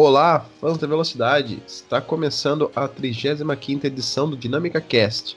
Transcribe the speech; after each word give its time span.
Olá, 0.00 0.46
fãs 0.60 0.78
da 0.78 0.86
velocidade! 0.86 1.60
Está 1.66 2.00
começando 2.00 2.70
a 2.76 2.88
35ª 2.88 3.86
edição 3.86 4.30
do 4.30 4.36
Dinâmica 4.36 4.80
Cast, 4.80 5.36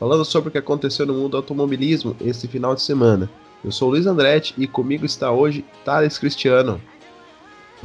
falando 0.00 0.24
sobre 0.24 0.48
o 0.48 0.50
que 0.50 0.58
aconteceu 0.58 1.06
no 1.06 1.14
mundo 1.14 1.28
do 1.28 1.36
automobilismo 1.36 2.16
esse 2.20 2.48
final 2.48 2.74
de 2.74 2.82
semana. 2.82 3.30
Eu 3.64 3.70
sou 3.70 3.86
o 3.86 3.92
Luiz 3.92 4.08
Andretti 4.08 4.52
e 4.58 4.66
comigo 4.66 5.06
está 5.06 5.30
hoje 5.30 5.64
Thales 5.84 6.18
Cristiano. 6.18 6.80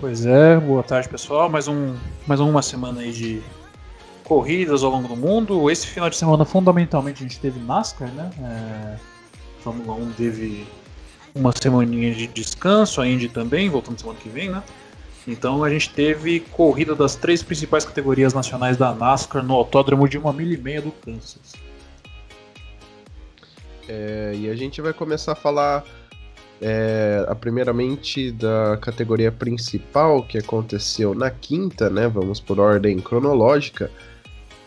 Pois 0.02 0.26
é, 0.26 0.58
boa 0.58 0.82
tarde 0.82 1.08
pessoal, 1.08 1.48
mais, 1.48 1.68
um, 1.68 1.96
mais 2.26 2.40
uma 2.40 2.64
semana 2.64 3.02
aí 3.02 3.12
de 3.12 3.44
corridas 4.24 4.82
ao 4.82 4.90
longo 4.90 5.08
do 5.08 5.16
mundo. 5.16 5.70
Esse 5.70 5.86
final 5.86 6.10
de 6.10 6.16
semana 6.16 6.44
fundamentalmente 6.44 7.24
a 7.24 7.28
gente 7.28 7.40
teve 7.40 7.60
NASCAR, 7.60 8.12
né? 8.12 8.32
É, 8.42 8.98
Fórmula 9.60 9.94
1 9.94 10.14
teve 10.14 10.66
uma 11.36 11.52
semaninha 11.52 12.16
de 12.16 12.26
descanso, 12.26 13.00
a 13.00 13.08
Indy 13.08 13.30
também, 13.30 13.70
voltando 13.70 14.00
semana 14.00 14.18
que 14.20 14.28
vem, 14.28 14.50
né? 14.50 14.64
Então 15.28 15.64
a 15.64 15.70
gente 15.70 15.90
teve 15.90 16.40
corrida 16.40 16.96
das 16.96 17.16
três 17.16 17.42
principais 17.42 17.84
categorias 17.84 18.34
nacionais 18.34 18.78
da 18.78 18.94
NASCAR 18.94 19.44
no 19.44 19.54
autódromo 19.54 20.08
de 20.08 20.18
uma 20.18 20.32
milha 20.32 20.54
e 20.54 20.58
meia 20.58 20.82
do 20.82 20.92
Kansas. 20.92 21.54
É, 23.88 24.34
e 24.36 24.50
a 24.50 24.56
gente 24.56 24.82
vai 24.82 24.94
começar 24.94 25.32
a 25.32 25.36
falar 25.36 25.84
é, 26.62 27.26
a 27.28 27.36
primeiramente 27.36 28.32
da 28.32 28.78
categoria 28.78 29.32
principal 29.32 30.24
que 30.24 30.38
aconteceu 30.38 31.16
na 31.16 31.30
quinta, 31.30 31.90
né? 31.90 32.08
Vamos 32.08 32.40
por 32.40 32.60
ordem 32.60 33.00
cronológica. 33.00 33.92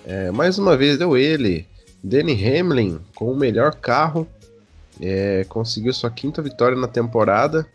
É, 0.05 0.31
mais 0.31 0.59
uma 0.59 0.77
vez 0.77 0.99
deu 0.99 1.17
ele, 1.17 1.67
Danny 2.03 2.33
Hamlin, 2.33 3.01
com 3.15 3.31
o 3.31 3.37
melhor 3.37 3.75
carro, 3.75 4.27
é, 5.01 5.45
conseguiu 5.49 5.93
sua 5.93 6.11
quinta 6.11 6.43
vitória 6.43 6.77
na 6.77 6.89
temporada 6.89 7.67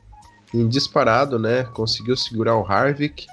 em 0.54 0.68
disparado, 0.68 1.40
né? 1.40 1.64
Conseguiu 1.64 2.16
segurar 2.16 2.56
o 2.56 2.66
Harvick 2.66 3.26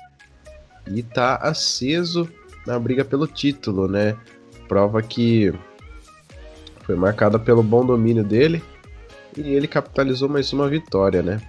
e 0.86 1.02
tá 1.02 1.36
aceso 1.36 2.28
na 2.66 2.78
briga 2.78 3.04
pelo 3.04 3.26
título, 3.26 3.86
né? 3.86 4.16
Prova 4.66 5.02
que 5.02 5.52
foi 6.84 6.96
marcada 6.96 7.38
pelo 7.38 7.62
bom 7.62 7.84
domínio 7.84 8.24
dele 8.24 8.62
e 9.36 9.42
ele 9.54 9.68
capitalizou 9.68 10.28
mais 10.28 10.52
uma 10.52 10.68
vitória, 10.68 11.22
né? 11.22 11.40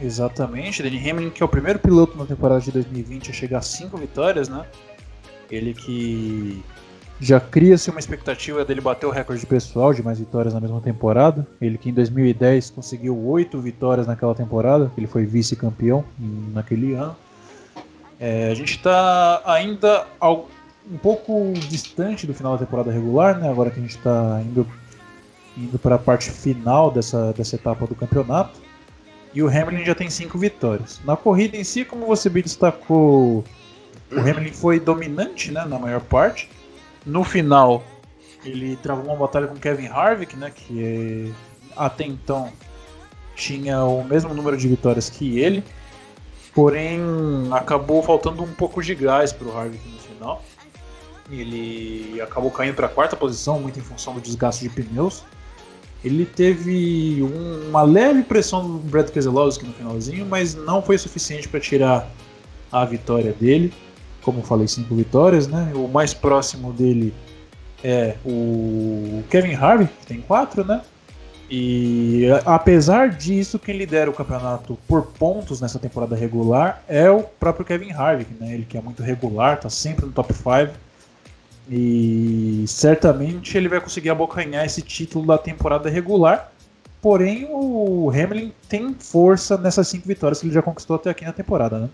Exatamente, 0.00 0.82
Danny 0.82 1.10
Hamlin, 1.10 1.30
que 1.30 1.42
é 1.42 1.46
o 1.46 1.48
primeiro 1.48 1.78
piloto 1.78 2.16
na 2.16 2.24
temporada 2.24 2.60
de 2.60 2.72
2020 2.72 3.30
a 3.30 3.34
chegar 3.34 3.58
a 3.58 3.62
cinco 3.62 3.98
vitórias, 3.98 4.48
né? 4.48 4.64
Ele 5.50 5.74
que 5.74 6.64
já 7.20 7.38
cria-se 7.38 7.90
uma 7.90 8.00
expectativa 8.00 8.64
dele 8.64 8.80
bater 8.80 9.04
o 9.04 9.10
recorde 9.10 9.44
pessoal 9.44 9.92
de 9.92 10.02
mais 10.02 10.18
vitórias 10.18 10.54
na 10.54 10.60
mesma 10.60 10.80
temporada. 10.80 11.46
Ele 11.60 11.76
que 11.76 11.90
em 11.90 11.92
2010 11.92 12.70
conseguiu 12.70 13.16
oito 13.26 13.60
vitórias 13.60 14.06
naquela 14.06 14.34
temporada, 14.34 14.90
ele 14.96 15.06
foi 15.06 15.26
vice-campeão 15.26 16.02
naquele 16.54 16.94
ano. 16.94 17.14
É, 18.18 18.50
a 18.50 18.54
gente 18.54 18.72
está 18.72 19.42
ainda 19.44 20.06
um 20.22 20.96
pouco 20.96 21.52
distante 21.68 22.26
do 22.26 22.32
final 22.32 22.52
da 22.52 22.64
temporada 22.64 22.90
regular, 22.90 23.38
né? 23.38 23.50
agora 23.50 23.70
que 23.70 23.78
a 23.78 23.82
gente 23.82 23.96
está 23.96 24.40
indo, 24.42 24.66
indo 25.58 25.78
para 25.78 25.96
a 25.96 25.98
parte 25.98 26.30
final 26.30 26.90
dessa, 26.90 27.34
dessa 27.34 27.54
etapa 27.56 27.86
do 27.86 27.94
campeonato. 27.94 28.58
E 29.34 29.42
o 29.42 29.48
Hamilton 29.48 29.84
já 29.84 29.94
tem 29.94 30.08
cinco 30.08 30.38
vitórias. 30.38 31.00
Na 31.04 31.16
corrida 31.16 31.56
em 31.56 31.64
si, 31.64 31.84
como 31.84 32.06
você 32.06 32.30
bem 32.30 32.42
destacou, 32.42 33.44
o 34.10 34.18
Hamilton 34.18 34.54
foi 34.54 34.80
dominante 34.80 35.52
né, 35.52 35.64
na 35.66 35.78
maior 35.78 36.00
parte 36.00 36.48
no 37.04 37.24
final, 37.24 37.82
ele 38.44 38.76
travou 38.76 39.06
uma 39.06 39.16
batalha 39.16 39.46
com 39.46 39.56
Kevin 39.56 39.86
Harvick, 39.86 40.36
né, 40.36 40.50
que 40.54 40.84
é, 40.84 41.32
até 41.76 42.04
então 42.04 42.52
tinha 43.34 43.84
o 43.84 44.04
mesmo 44.04 44.34
número 44.34 44.56
de 44.56 44.68
vitórias 44.68 45.08
que 45.08 45.38
ele, 45.38 45.64
porém 46.54 47.00
acabou 47.52 48.02
faltando 48.02 48.42
um 48.42 48.52
pouco 48.52 48.82
de 48.82 48.94
gás 48.94 49.32
para 49.32 49.48
o 49.48 49.56
Harvick 49.56 49.88
no 49.88 49.98
final. 49.98 50.44
Ele 51.30 52.20
acabou 52.20 52.50
caindo 52.50 52.74
para 52.74 52.86
a 52.86 52.88
quarta 52.88 53.16
posição, 53.16 53.60
muito 53.60 53.78
em 53.78 53.82
função 53.82 54.14
do 54.14 54.20
desgaste 54.20 54.68
de 54.68 54.68
pneus. 54.68 55.22
Ele 56.04 56.26
teve 56.26 57.22
um, 57.22 57.68
uma 57.68 57.82
leve 57.82 58.24
pressão 58.24 58.62
do 58.62 58.78
Brad 58.78 59.10
Keselowski 59.10 59.64
no 59.64 59.72
finalzinho, 59.72 60.26
mas 60.26 60.54
não 60.54 60.82
foi 60.82 60.98
suficiente 60.98 61.48
para 61.48 61.60
tirar 61.60 62.10
a 62.72 62.84
vitória 62.84 63.32
dele 63.32 63.72
como 64.22 64.42
falei, 64.42 64.68
cinco 64.68 64.94
vitórias, 64.94 65.46
né? 65.46 65.72
O 65.74 65.88
mais 65.88 66.14
próximo 66.14 66.72
dele 66.72 67.14
é 67.82 68.16
o 68.24 69.22
Kevin 69.30 69.54
Harvick, 69.54 69.92
que 70.00 70.06
tem 70.06 70.20
quatro, 70.20 70.64
né? 70.64 70.82
E 71.50 72.26
apesar 72.46 73.08
disso, 73.08 73.58
quem 73.58 73.76
lidera 73.76 74.08
o 74.08 74.12
campeonato 74.12 74.78
por 74.86 75.06
pontos 75.06 75.60
nessa 75.60 75.80
temporada 75.80 76.14
regular 76.14 76.80
é 76.86 77.10
o 77.10 77.24
próprio 77.24 77.66
Kevin 77.66 77.90
Harvick, 77.90 78.32
né? 78.38 78.54
Ele 78.54 78.64
que 78.64 78.78
é 78.78 78.80
muito 78.80 79.02
regular, 79.02 79.58
tá 79.58 79.68
sempre 79.68 80.06
no 80.06 80.12
top 80.12 80.32
5. 80.32 80.72
E 81.68 82.64
certamente 82.68 83.56
ele 83.56 83.68
vai 83.68 83.80
conseguir 83.80 84.10
abocanhar 84.10 84.64
esse 84.64 84.80
título 84.80 85.26
da 85.26 85.38
temporada 85.38 85.90
regular. 85.90 86.52
Porém, 87.02 87.48
o 87.50 88.10
Hamlin 88.10 88.52
tem 88.68 88.94
força 88.94 89.56
nessas 89.56 89.88
cinco 89.88 90.06
vitórias 90.06 90.40
que 90.40 90.46
ele 90.46 90.54
já 90.54 90.62
conquistou 90.62 90.96
até 90.96 91.10
aqui 91.10 91.24
na 91.24 91.32
temporada, 91.32 91.80
né? 91.80 91.88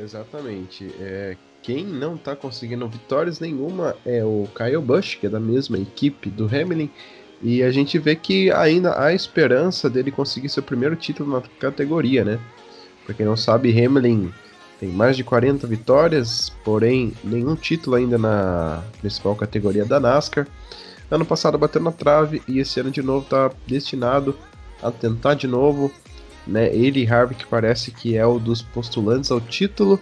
Exatamente. 0.00 0.90
É, 1.00 1.36
quem 1.62 1.84
não 1.84 2.16
está 2.16 2.34
conseguindo 2.34 2.88
vitórias 2.88 3.38
nenhuma 3.38 3.96
é 4.04 4.24
o 4.24 4.48
Kyle 4.54 4.82
Busch, 4.82 5.16
que 5.16 5.26
é 5.26 5.30
da 5.30 5.40
mesma 5.40 5.78
equipe 5.78 6.28
do 6.28 6.46
Hamilton. 6.46 6.88
E 7.42 7.62
a 7.62 7.70
gente 7.70 7.98
vê 7.98 8.14
que 8.14 8.50
ainda 8.52 9.00
há 9.00 9.12
esperança 9.12 9.90
dele 9.90 10.10
conseguir 10.10 10.48
seu 10.48 10.62
primeiro 10.62 10.94
título 10.94 11.32
na 11.32 11.42
categoria, 11.58 12.24
né? 12.24 12.38
Pra 13.04 13.14
quem 13.14 13.26
não 13.26 13.36
sabe, 13.36 13.70
Hamilton 13.70 14.30
tem 14.78 14.88
mais 14.88 15.16
de 15.16 15.22
40 15.22 15.64
vitórias, 15.66 16.50
porém 16.64 17.12
nenhum 17.22 17.54
título 17.54 17.94
ainda 17.94 18.18
na 18.18 18.82
principal 19.00 19.36
categoria 19.36 19.84
da 19.84 20.00
NASCAR. 20.00 20.46
Ano 21.08 21.24
passado 21.24 21.56
bateu 21.56 21.80
na 21.80 21.92
trave 21.92 22.42
e 22.48 22.58
esse 22.58 22.80
ano 22.80 22.90
de 22.90 23.02
novo 23.02 23.22
está 23.22 23.50
destinado 23.66 24.36
a 24.82 24.90
tentar 24.90 25.34
de 25.34 25.46
novo 25.46 25.92
né? 26.46 26.74
Ele 26.74 27.02
e 27.02 27.06
Harvick 27.06 27.46
parece 27.46 27.90
que 27.90 28.16
é 28.16 28.26
o 28.26 28.38
dos 28.38 28.62
postulantes 28.62 29.30
ao 29.30 29.40
título. 29.40 30.00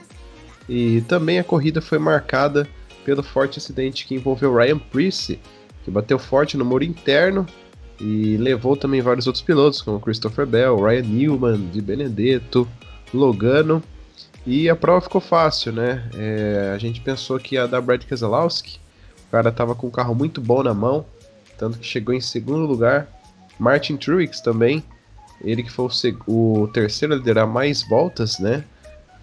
E 0.69 1.01
também 1.03 1.39
a 1.39 1.45
corrida 1.45 1.81
foi 1.81 1.99
marcada 1.99 2.69
pelo 3.05 3.23
forte 3.23 3.59
acidente 3.59 4.06
que 4.06 4.15
envolveu 4.15 4.55
Ryan 4.55 4.78
Preece, 4.78 5.41
que 5.84 5.91
bateu 5.91 6.19
forte 6.19 6.56
no 6.56 6.65
muro 6.65 6.84
interno 6.84 7.47
e 8.01 8.37
levou 8.39 8.77
também 8.77 9.01
vários 9.01 9.27
outros 9.27 9.43
pilotos, 9.43 9.83
como 9.83 10.01
Christopher 10.01 10.47
Bell, 10.47 10.81
Ryan 10.81 11.03
Newman, 11.03 11.69
Di 11.71 11.81
Benedetto, 11.81 12.67
Logano. 13.12 13.83
E 14.47 14.71
a 14.71 14.77
prova 14.77 15.03
ficou 15.03 15.21
fácil, 15.21 15.72
né? 15.72 16.09
É, 16.15 16.72
a 16.75 16.78
gente 16.78 17.01
pensou 17.01 17.39
que 17.39 17.57
ia 17.57 17.69
dar 17.69 17.83
Brad 17.83 18.03
Keselowski, 18.05 18.81
o 19.28 19.31
cara 19.31 19.53
tava 19.53 19.75
com 19.75 19.89
um 19.89 19.91
carro 19.91 20.15
muito 20.15 20.41
bom 20.41 20.62
na 20.62 20.72
mão, 20.72 21.05
tanto 21.59 21.78
que 21.78 21.87
chegou 21.87 22.15
em 22.15 22.21
segundo 22.21 22.67
lugar. 22.67 23.07
Martin 23.59 23.97
Truex 23.99 24.41
também, 24.41 24.83
ele 25.43 25.62
que 25.62 25.71
foi 25.71 25.89
o, 26.27 26.62
o 26.62 26.69
terceiro 26.69 27.15
a 27.15 27.17
liderar 27.17 27.47
mais 27.47 27.83
voltas, 27.83 28.39
né? 28.39 28.65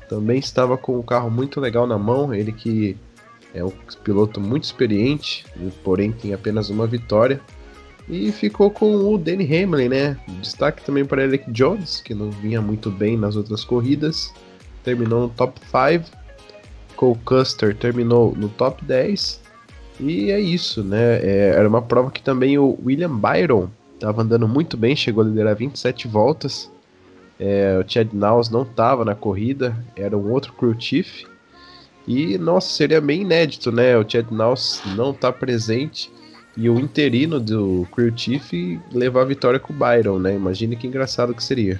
Também 0.09 0.39
estava 0.39 0.77
com 0.77 0.97
um 0.97 1.03
carro 1.03 1.29
muito 1.29 1.59
legal 1.59 1.85
na 1.85 1.97
mão. 1.97 2.33
Ele 2.33 2.51
que 2.51 2.97
é 3.53 3.63
um 3.63 3.71
piloto 4.03 4.39
muito 4.39 4.63
experiente, 4.63 5.45
porém 5.83 6.11
tem 6.11 6.33
apenas 6.33 6.69
uma 6.69 6.87
vitória. 6.87 7.39
E 8.09 8.31
ficou 8.31 8.71
com 8.71 8.95
o 8.95 9.17
Danny 9.17 9.43
Hamlin, 9.43 9.89
né? 9.89 10.17
Destaque 10.41 10.83
também 10.83 11.03
para 11.03 11.23
Eric 11.23 11.51
Jones, 11.51 11.99
que 11.99 12.13
não 12.13 12.31
vinha 12.31 12.61
muito 12.61 12.89
bem 12.89 13.17
nas 13.17 13.35
outras 13.35 13.65
corridas. 13.65 14.33
Terminou 14.83 15.23
no 15.23 15.29
top 15.29 15.59
5. 15.59 16.09
Cole 16.95 17.19
Custer 17.25 17.75
terminou 17.75 18.33
no 18.35 18.47
top 18.47 18.83
10. 18.85 19.41
E 19.99 20.31
é 20.31 20.39
isso, 20.39 20.83
né? 20.83 21.19
É, 21.21 21.53
era 21.55 21.67
uma 21.67 21.81
prova 21.81 22.09
que 22.09 22.21
também 22.21 22.57
o 22.57 22.79
William 22.83 23.13
Byron 23.13 23.69
Tava 23.99 24.21
andando 24.21 24.47
muito 24.47 24.77
bem, 24.77 24.95
chegou 24.95 25.23
a 25.23 25.27
liderar 25.27 25.55
27 25.55 26.07
voltas. 26.07 26.71
É, 27.39 27.79
o 27.79 27.89
Chad 27.89 28.11
Naus 28.13 28.49
não 28.49 28.63
estava 28.63 29.05
na 29.05 29.15
corrida, 29.15 29.75
era 29.95 30.17
um 30.17 30.31
outro 30.31 30.53
crew 30.53 30.75
chief. 30.79 31.25
E, 32.07 32.37
nossa, 32.37 32.69
seria 32.69 33.01
bem 33.01 33.21
inédito, 33.21 33.71
né? 33.71 33.97
O 33.97 34.09
Chad 34.09 34.29
Naus 34.31 34.81
não 34.95 35.13
tá 35.13 35.31
presente 35.31 36.11
e 36.55 36.69
o 36.69 36.79
interino 36.79 37.39
do 37.39 37.87
crew 37.91 38.11
chief 38.15 38.79
levar 38.91 39.21
a 39.21 39.25
vitória 39.25 39.59
com 39.59 39.73
o 39.73 39.75
Byron, 39.75 40.19
né? 40.19 40.35
Imagine 40.35 40.75
que 40.75 40.87
engraçado 40.87 41.33
que 41.33 41.43
seria. 41.43 41.79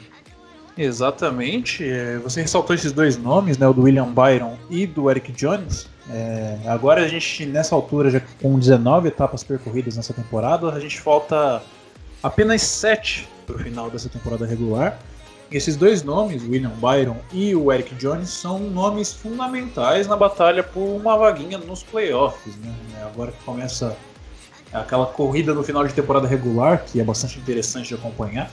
Exatamente. 0.78 1.84
É, 1.84 2.20
você 2.20 2.42
ressaltou 2.42 2.76
esses 2.76 2.92
dois 2.92 3.18
nomes, 3.18 3.58
né? 3.58 3.68
O 3.68 3.74
do 3.74 3.84
William 3.84 4.14
Byron 4.14 4.56
e 4.70 4.86
do 4.86 5.10
Eric 5.10 5.32
Jones. 5.32 5.88
É, 6.10 6.60
agora 6.68 7.04
a 7.04 7.08
gente, 7.08 7.46
nessa 7.46 7.74
altura, 7.74 8.12
já 8.12 8.22
com 8.42 8.58
19 8.58 9.08
etapas 9.08 9.44
percorridas 9.44 9.98
nessa 9.98 10.14
temporada, 10.14 10.70
a 10.70 10.80
gente 10.80 11.02
falta 11.02 11.62
apenas 12.28 12.62
sete 12.62 13.28
para 13.46 13.56
o 13.56 13.60
final 13.60 13.90
dessa 13.90 14.10
temporada 14.10 14.46
regular. 14.46 15.00
Esses 15.50 15.78
dois 15.78 16.04
nomes, 16.04 16.44
William 16.44 16.72
Byron 16.72 17.18
e 17.32 17.56
o 17.56 17.72
Eric 17.72 17.96
Jones, 17.96 18.30
são 18.30 18.60
nomes 18.60 19.14
fundamentais 19.14 20.06
na 20.06 20.18
batalha 20.18 20.62
por 20.62 20.82
uma 20.82 21.18
vaguinha 21.18 21.58
nos 21.58 21.84
playoffs. 21.84 22.54
Né? 22.58 22.74
Agora 23.06 23.32
que 23.32 23.42
começa 23.46 23.96
aquela 24.74 25.06
corrida 25.06 25.54
no 25.54 25.64
final 25.64 25.88
de 25.88 25.94
temporada 25.94 26.28
regular, 26.28 26.84
que 26.86 27.00
é 27.00 27.04
bastante 27.04 27.40
interessante 27.40 27.88
de 27.88 27.94
acompanhar. 27.96 28.52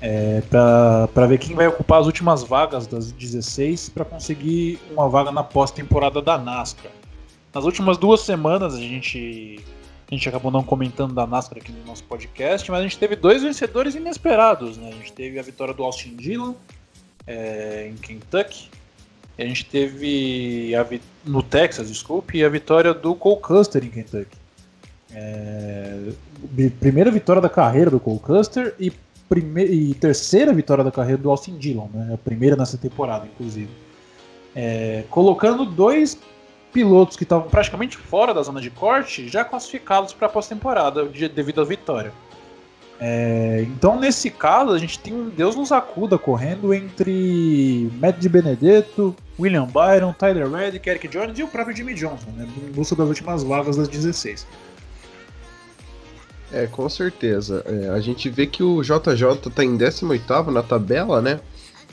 é, 0.00 0.42
para 0.50 1.26
ver 1.26 1.38
quem 1.38 1.56
vai 1.56 1.66
ocupar 1.66 2.00
as 2.00 2.06
últimas 2.06 2.42
vagas 2.42 2.86
das 2.86 3.10
16 3.10 3.88
para 3.88 4.04
conseguir 4.04 4.78
uma 4.92 5.08
vaga 5.08 5.32
na 5.32 5.42
pós-temporada 5.42 6.20
da 6.20 6.36
NASCAR. 6.36 6.92
Nas 7.54 7.64
últimas 7.64 7.96
duas 7.96 8.20
semanas 8.20 8.74
a 8.74 8.78
gente 8.78 9.64
a 10.14 10.16
gente 10.16 10.28
acabou 10.28 10.50
não 10.50 10.62
comentando 10.62 11.12
da 11.12 11.26
NASCAR 11.26 11.58
aqui 11.58 11.72
no 11.72 11.84
nosso 11.84 12.04
podcast, 12.04 12.70
mas 12.70 12.80
a 12.80 12.82
gente 12.84 12.98
teve 12.98 13.16
dois 13.16 13.42
vencedores 13.42 13.94
inesperados. 13.94 14.76
Né? 14.76 14.88
A 14.88 14.92
gente 14.92 15.12
teve 15.12 15.38
a 15.38 15.42
vitória 15.42 15.74
do 15.74 15.82
Austin 15.82 16.14
Dillon 16.14 16.54
é, 17.26 17.90
em 17.90 17.96
Kentucky. 17.96 18.70
E 19.36 19.42
a 19.42 19.46
gente 19.46 19.64
teve 19.64 20.72
a, 20.76 20.86
no 21.24 21.42
Texas, 21.42 21.88
desculpe, 21.88 22.38
e 22.38 22.44
a 22.44 22.48
vitória 22.48 22.94
do 22.94 23.14
Cole 23.16 23.40
Custer 23.40 23.84
em 23.84 23.90
Kentucky. 23.90 24.36
É, 25.12 26.12
primeira 26.80 27.10
vitória 27.10 27.42
da 27.42 27.48
carreira 27.48 27.90
do 27.90 27.98
Cole 27.98 28.20
Custer 28.20 28.74
e, 28.78 28.92
e 29.68 29.94
terceira 29.94 30.52
vitória 30.52 30.84
da 30.84 30.92
carreira 30.92 31.20
do 31.20 31.30
Austin 31.30 31.58
Dillon, 31.58 31.88
né? 31.92 32.14
a 32.14 32.18
primeira 32.18 32.54
nessa 32.54 32.78
temporada, 32.78 33.26
inclusive. 33.26 33.70
É, 34.54 35.02
colocando 35.10 35.64
dois 35.64 36.16
pilotos 36.74 37.16
que 37.16 37.22
estavam 37.22 37.48
praticamente 37.48 37.96
fora 37.96 38.34
da 38.34 38.42
zona 38.42 38.60
de 38.60 38.68
corte 38.68 39.28
já 39.28 39.44
classificados 39.44 40.12
para 40.12 40.26
a 40.26 40.30
pós-temporada 40.30 41.04
devido 41.04 41.60
à 41.60 41.64
vitória. 41.64 42.12
É, 43.00 43.64
então, 43.68 43.98
nesse 43.98 44.28
caso, 44.28 44.72
a 44.72 44.78
gente 44.78 44.98
tem 44.98 45.12
um 45.12 45.28
Deus 45.28 45.54
nos 45.54 45.70
acuda 45.70 46.18
correndo 46.18 46.74
entre 46.74 47.90
Matt 48.00 48.18
de 48.18 48.28
Benedetto, 48.28 49.14
William 49.38 49.66
Byron, 49.66 50.12
Tyler 50.12 50.50
Reddick, 50.50 50.88
Eric 50.88 51.08
Jones 51.08 51.38
e 51.38 51.42
o 51.42 51.48
próprio 51.48 51.76
Jimmy 51.76 51.94
Johnson, 51.94 52.30
né, 52.36 52.46
em 52.56 52.72
busca 52.72 52.96
das 52.96 53.08
últimas 53.08 53.42
vagas 53.42 53.76
das 53.76 53.88
16. 53.88 54.46
É, 56.52 56.66
com 56.66 56.88
certeza. 56.88 57.64
É, 57.66 57.88
a 57.90 58.00
gente 58.00 58.28
vê 58.28 58.46
que 58.46 58.62
o 58.62 58.82
JJ 58.82 59.48
está 59.48 59.64
em 59.64 59.76
18 59.76 60.50
na 60.52 60.62
tabela, 60.62 61.20
né? 61.20 61.40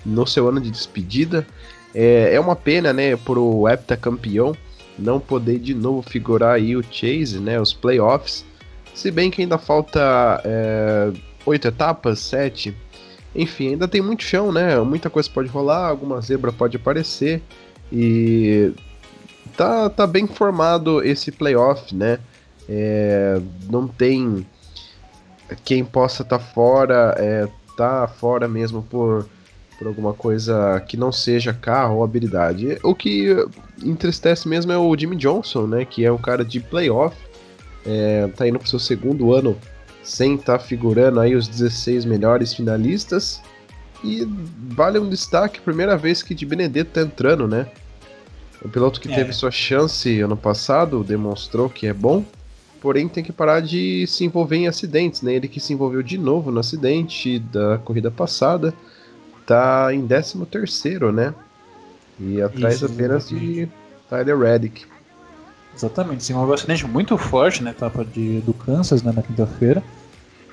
No 0.05 0.25
seu 0.27 0.47
ano 0.49 0.61
de 0.61 0.69
despedida. 0.69 1.47
É, 1.95 2.35
é 2.35 2.39
uma 2.39 2.55
pena, 2.55 2.93
né, 2.93 3.15
pro 3.15 3.67
heptacampeão 3.67 4.55
não 5.01 5.19
poder 5.19 5.59
de 5.59 5.73
novo 5.73 6.01
figurar 6.01 6.55
aí 6.55 6.75
o 6.75 6.83
Chase, 6.83 7.39
né, 7.39 7.59
os 7.59 7.73
playoffs. 7.73 8.45
Se 8.93 9.09
bem 9.09 9.31
que 9.31 9.41
ainda 9.41 9.57
falta 9.57 10.41
é, 10.45 11.11
oito 11.45 11.67
etapas, 11.67 12.19
sete. 12.19 12.75
Enfim, 13.33 13.69
ainda 13.69 13.87
tem 13.87 14.01
muito 14.01 14.23
chão, 14.23 14.51
né? 14.51 14.77
Muita 14.81 15.09
coisa 15.09 15.29
pode 15.29 15.47
rolar, 15.47 15.87
alguma 15.87 16.19
zebra 16.19 16.51
pode 16.51 16.75
aparecer. 16.75 17.41
E 17.91 18.73
tá, 19.55 19.89
tá 19.89 20.05
bem 20.05 20.27
formado 20.27 21.03
esse 21.03 21.31
playoff, 21.31 21.95
né? 21.95 22.19
É, 22.67 23.41
não 23.69 23.87
tem 23.87 24.45
quem 25.63 25.83
possa 25.83 26.23
estar 26.23 26.39
tá 26.39 26.43
fora, 26.43 27.15
é, 27.17 27.47
tá 27.75 28.07
fora 28.07 28.47
mesmo 28.47 28.81
por 28.83 29.27
por 29.81 29.87
alguma 29.87 30.13
coisa 30.13 30.79
que 30.87 30.95
não 30.95 31.11
seja 31.11 31.51
carro 31.51 31.95
ou 31.95 32.03
habilidade. 32.03 32.77
O 32.83 32.93
que 32.93 33.35
entristece 33.83 34.47
mesmo 34.47 34.71
é 34.71 34.77
o 34.77 34.95
Jimmy 34.95 35.15
Johnson, 35.15 35.65
né? 35.65 35.85
Que 35.85 36.05
é 36.05 36.11
um 36.11 36.19
cara 36.19 36.45
de 36.45 36.59
playoff, 36.59 37.17
é, 37.83 38.27
tá 38.27 38.47
indo 38.47 38.59
pro 38.59 38.69
seu 38.69 38.77
segundo 38.77 39.33
ano 39.33 39.57
sem 40.03 40.35
estar 40.35 40.59
tá 40.59 40.63
figurando 40.63 41.19
aí 41.19 41.35
os 41.35 41.47
16 41.47 42.05
melhores 42.05 42.53
finalistas. 42.53 43.41
E 44.03 44.23
vale 44.69 44.99
um 44.99 45.09
destaque, 45.09 45.59
primeira 45.59 45.97
vez 45.97 46.21
que 46.21 46.35
de 46.35 46.45
Benedetto 46.45 46.91
tá 46.91 47.01
entrando, 47.01 47.47
né? 47.47 47.65
O 48.63 48.69
piloto 48.69 49.01
que 49.01 49.11
é. 49.11 49.15
teve 49.15 49.33
sua 49.33 49.49
chance 49.49 50.21
ano 50.21 50.37
passado 50.37 51.03
demonstrou 51.03 51.67
que 51.67 51.87
é 51.87 51.93
bom, 51.93 52.23
porém 52.79 53.07
tem 53.07 53.23
que 53.23 53.31
parar 53.31 53.61
de 53.61 54.05
se 54.05 54.25
envolver 54.25 54.57
em 54.57 54.67
acidentes, 54.67 55.23
né? 55.23 55.33
Ele 55.33 55.47
que 55.47 55.59
se 55.59 55.73
envolveu 55.73 56.03
de 56.03 56.19
novo 56.19 56.51
no 56.51 56.59
acidente 56.59 57.39
da 57.39 57.79
corrida 57.79 58.11
passada 58.11 58.71
tá 59.51 59.93
em 59.93 60.07
13 60.07 60.45
terceiro, 60.45 61.11
né? 61.11 61.33
E 62.19 62.41
atrás 62.41 62.75
Isso, 62.75 62.85
apenas 62.85 63.27
de 63.27 63.67
Tyler 64.09 64.37
Reddick. 64.37 64.85
Exatamente, 65.75 66.23
sim, 66.23 66.33
um 66.33 66.53
acidente 66.53 66.85
muito 66.85 67.17
forte 67.17 67.63
na 67.63 67.71
etapa 67.71 68.05
de, 68.05 68.39
do 68.41 68.53
Kansas 68.53 69.03
né, 69.03 69.11
na 69.13 69.21
quinta-feira. 69.21 69.83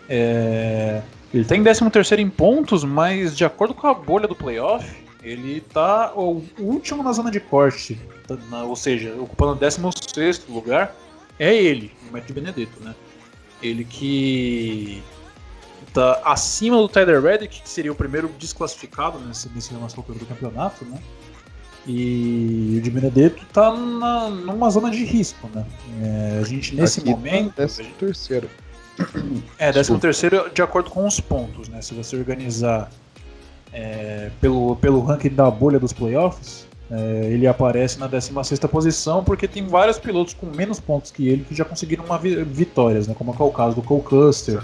É, 0.08 1.02
ele 1.32 1.44
tá 1.44 1.54
em 1.54 1.62
13 1.62 1.90
terceiro 1.90 2.22
em 2.22 2.30
pontos, 2.30 2.82
mas 2.84 3.36
de 3.36 3.44
acordo 3.44 3.74
com 3.74 3.86
a 3.86 3.94
bolha 3.94 4.26
do 4.26 4.34
playoff, 4.34 4.88
ele 5.22 5.60
tá 5.60 6.12
o 6.14 6.42
último 6.58 7.02
na 7.02 7.12
zona 7.12 7.30
de 7.30 7.40
corte, 7.40 8.00
tá 8.26 8.36
ou 8.64 8.76
seja, 8.76 9.14
ocupando 9.18 9.52
o 9.52 9.56
16 9.56 10.46
lugar, 10.48 10.94
é 11.38 11.54
ele, 11.54 11.92
o 12.08 12.12
Matt 12.12 12.30
Benedetto, 12.32 12.82
né? 12.82 12.94
Ele 13.60 13.84
que 13.84 15.02
tá 15.98 16.20
acima 16.24 16.76
do 16.76 16.88
Tyler 16.88 17.20
Reddick, 17.20 17.62
que 17.62 17.68
seria 17.68 17.92
o 17.92 17.94
primeiro 17.94 18.28
desclassificado 18.38 19.18
nesse, 19.20 19.48
nesse 19.54 19.74
nosso 19.74 19.96
do 19.96 20.26
campeonato, 20.26 20.84
né? 20.84 20.98
E 21.86 22.76
o 22.78 22.82
de 22.82 22.90
Benedetto 22.90 23.46
tá 23.52 23.74
na, 23.74 24.28
numa 24.28 24.68
zona 24.68 24.90
de 24.90 25.04
risco, 25.04 25.48
né? 25.54 25.64
É, 26.02 26.40
a 26.42 26.44
gente 26.44 26.74
nesse 26.74 27.00
Aqui 27.00 27.10
momento. 27.10 27.54
Tá 27.54 27.62
décimo 27.62 27.88
terceiro. 27.98 28.50
É, 29.58 29.72
décimo 29.72 29.98
terceiro 29.98 30.50
de 30.52 30.60
acordo 30.60 30.90
com 30.90 31.06
os 31.06 31.18
pontos, 31.18 31.68
né? 31.68 31.80
Se 31.80 31.94
você 31.94 32.16
organizar 32.16 32.90
é, 33.72 34.30
pelo, 34.40 34.76
pelo 34.76 35.00
ranking 35.00 35.30
da 35.30 35.50
bolha 35.50 35.78
dos 35.78 35.92
playoffs, 35.92 36.66
é, 36.90 37.30
ele 37.30 37.46
aparece 37.46 37.98
na 37.98 38.06
16 38.06 38.60
posição 38.60 39.22
porque 39.22 39.46
tem 39.46 39.66
vários 39.66 39.98
pilotos 39.98 40.32
com 40.32 40.46
menos 40.46 40.80
pontos 40.80 41.10
que 41.10 41.28
ele 41.28 41.44
que 41.44 41.54
já 41.54 41.64
conseguiram 41.64 42.04
uma 42.04 42.18
vi 42.18 42.42
vitórias, 42.44 43.06
né? 43.06 43.14
Como 43.16 43.30
é 43.30 43.42
o 43.42 43.50
caso 43.50 43.76
do 43.76 43.82
Cole 43.82 44.02
Custer, 44.02 44.62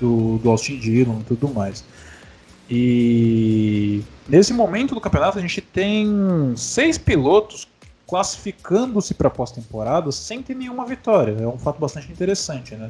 do, 0.00 0.38
do 0.38 0.50
Austin 0.50 0.78
Dillon 0.78 1.20
e 1.20 1.24
tudo 1.24 1.48
mais. 1.48 1.84
E 2.68 4.02
nesse 4.28 4.52
momento 4.52 4.94
do 4.94 5.00
campeonato 5.00 5.38
a 5.38 5.40
gente 5.40 5.60
tem 5.60 6.08
seis 6.56 6.96
pilotos 6.96 7.68
classificando-se 8.06 9.14
para 9.14 9.28
pós-temporada 9.28 10.10
sem 10.12 10.42
ter 10.42 10.54
nenhuma 10.54 10.86
vitória. 10.86 11.36
É 11.40 11.46
um 11.46 11.58
fato 11.58 11.78
bastante 11.78 12.10
interessante, 12.10 12.74
né? 12.74 12.88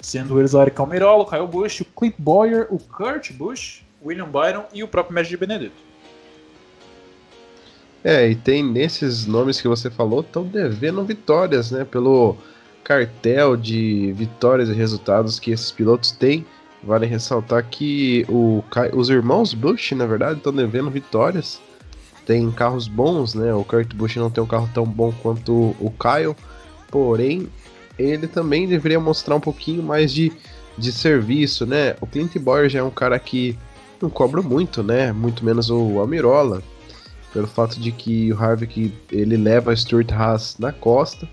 Sendo 0.00 0.38
eles 0.38 0.54
o 0.54 0.62
Eric 0.62 0.80
Almirola, 0.80 1.22
o 1.22 1.26
Kyle 1.26 1.46
Busch, 1.46 1.80
o 1.80 1.84
Clint 1.84 2.14
Boyer, 2.18 2.66
o 2.70 2.78
Kurt 2.78 3.32
Busch, 3.32 3.82
William 4.04 4.28
Byron 4.28 4.64
e 4.72 4.82
o 4.82 4.88
próprio 4.88 5.14
Magic 5.14 5.36
Benedetto. 5.36 5.88
É, 8.04 8.28
e 8.30 8.34
tem 8.34 8.62
nesses 8.62 9.26
nomes 9.26 9.60
que 9.60 9.66
você 9.66 9.90
falou, 9.90 10.20
estão 10.20 10.44
devendo 10.44 11.04
vitórias, 11.04 11.70
né? 11.70 11.84
Pelo 11.84 12.36
cartel 12.88 13.54
de 13.54 14.14
vitórias 14.16 14.70
e 14.70 14.72
resultados 14.72 15.38
que 15.38 15.50
esses 15.50 15.70
pilotos 15.70 16.10
têm. 16.10 16.46
Vale 16.82 17.04
ressaltar 17.04 17.62
que 17.68 18.24
o, 18.30 18.64
os 18.94 19.10
irmãos 19.10 19.52
Bush, 19.52 19.92
na 19.92 20.06
verdade, 20.06 20.38
estão 20.38 20.54
devendo 20.54 20.90
vitórias. 20.90 21.60
Tem 22.24 22.50
carros 22.50 22.88
bons, 22.88 23.34
né? 23.34 23.52
O 23.52 23.62
Kurt 23.62 23.94
Busch 23.94 24.16
não 24.16 24.30
tem 24.30 24.42
um 24.42 24.46
carro 24.46 24.70
tão 24.72 24.86
bom 24.86 25.12
quanto 25.22 25.76
o 25.78 25.92
Kyle, 25.98 26.34
porém 26.90 27.48
ele 27.98 28.26
também 28.26 28.66
deveria 28.66 28.98
mostrar 28.98 29.36
um 29.36 29.40
pouquinho 29.40 29.82
mais 29.82 30.10
de, 30.10 30.32
de 30.78 30.90
serviço, 30.90 31.66
né? 31.66 31.94
O 32.00 32.06
Clint 32.06 32.38
Boyer 32.38 32.70
já 32.70 32.78
é 32.78 32.82
um 32.82 32.90
cara 32.90 33.18
que 33.18 33.58
não 34.00 34.08
cobra 34.08 34.40
muito, 34.40 34.82
né? 34.82 35.12
Muito 35.12 35.44
menos 35.44 35.68
o 35.68 36.00
Amirola, 36.00 36.62
pelo 37.34 37.46
fato 37.46 37.78
de 37.78 37.92
que 37.92 38.32
o 38.32 38.42
Harvick 38.42 38.94
ele 39.12 39.36
leva 39.36 39.72
a 39.72 39.76
Stuart 39.76 40.10
Haas 40.10 40.56
na 40.58 40.72
costa. 40.72 41.28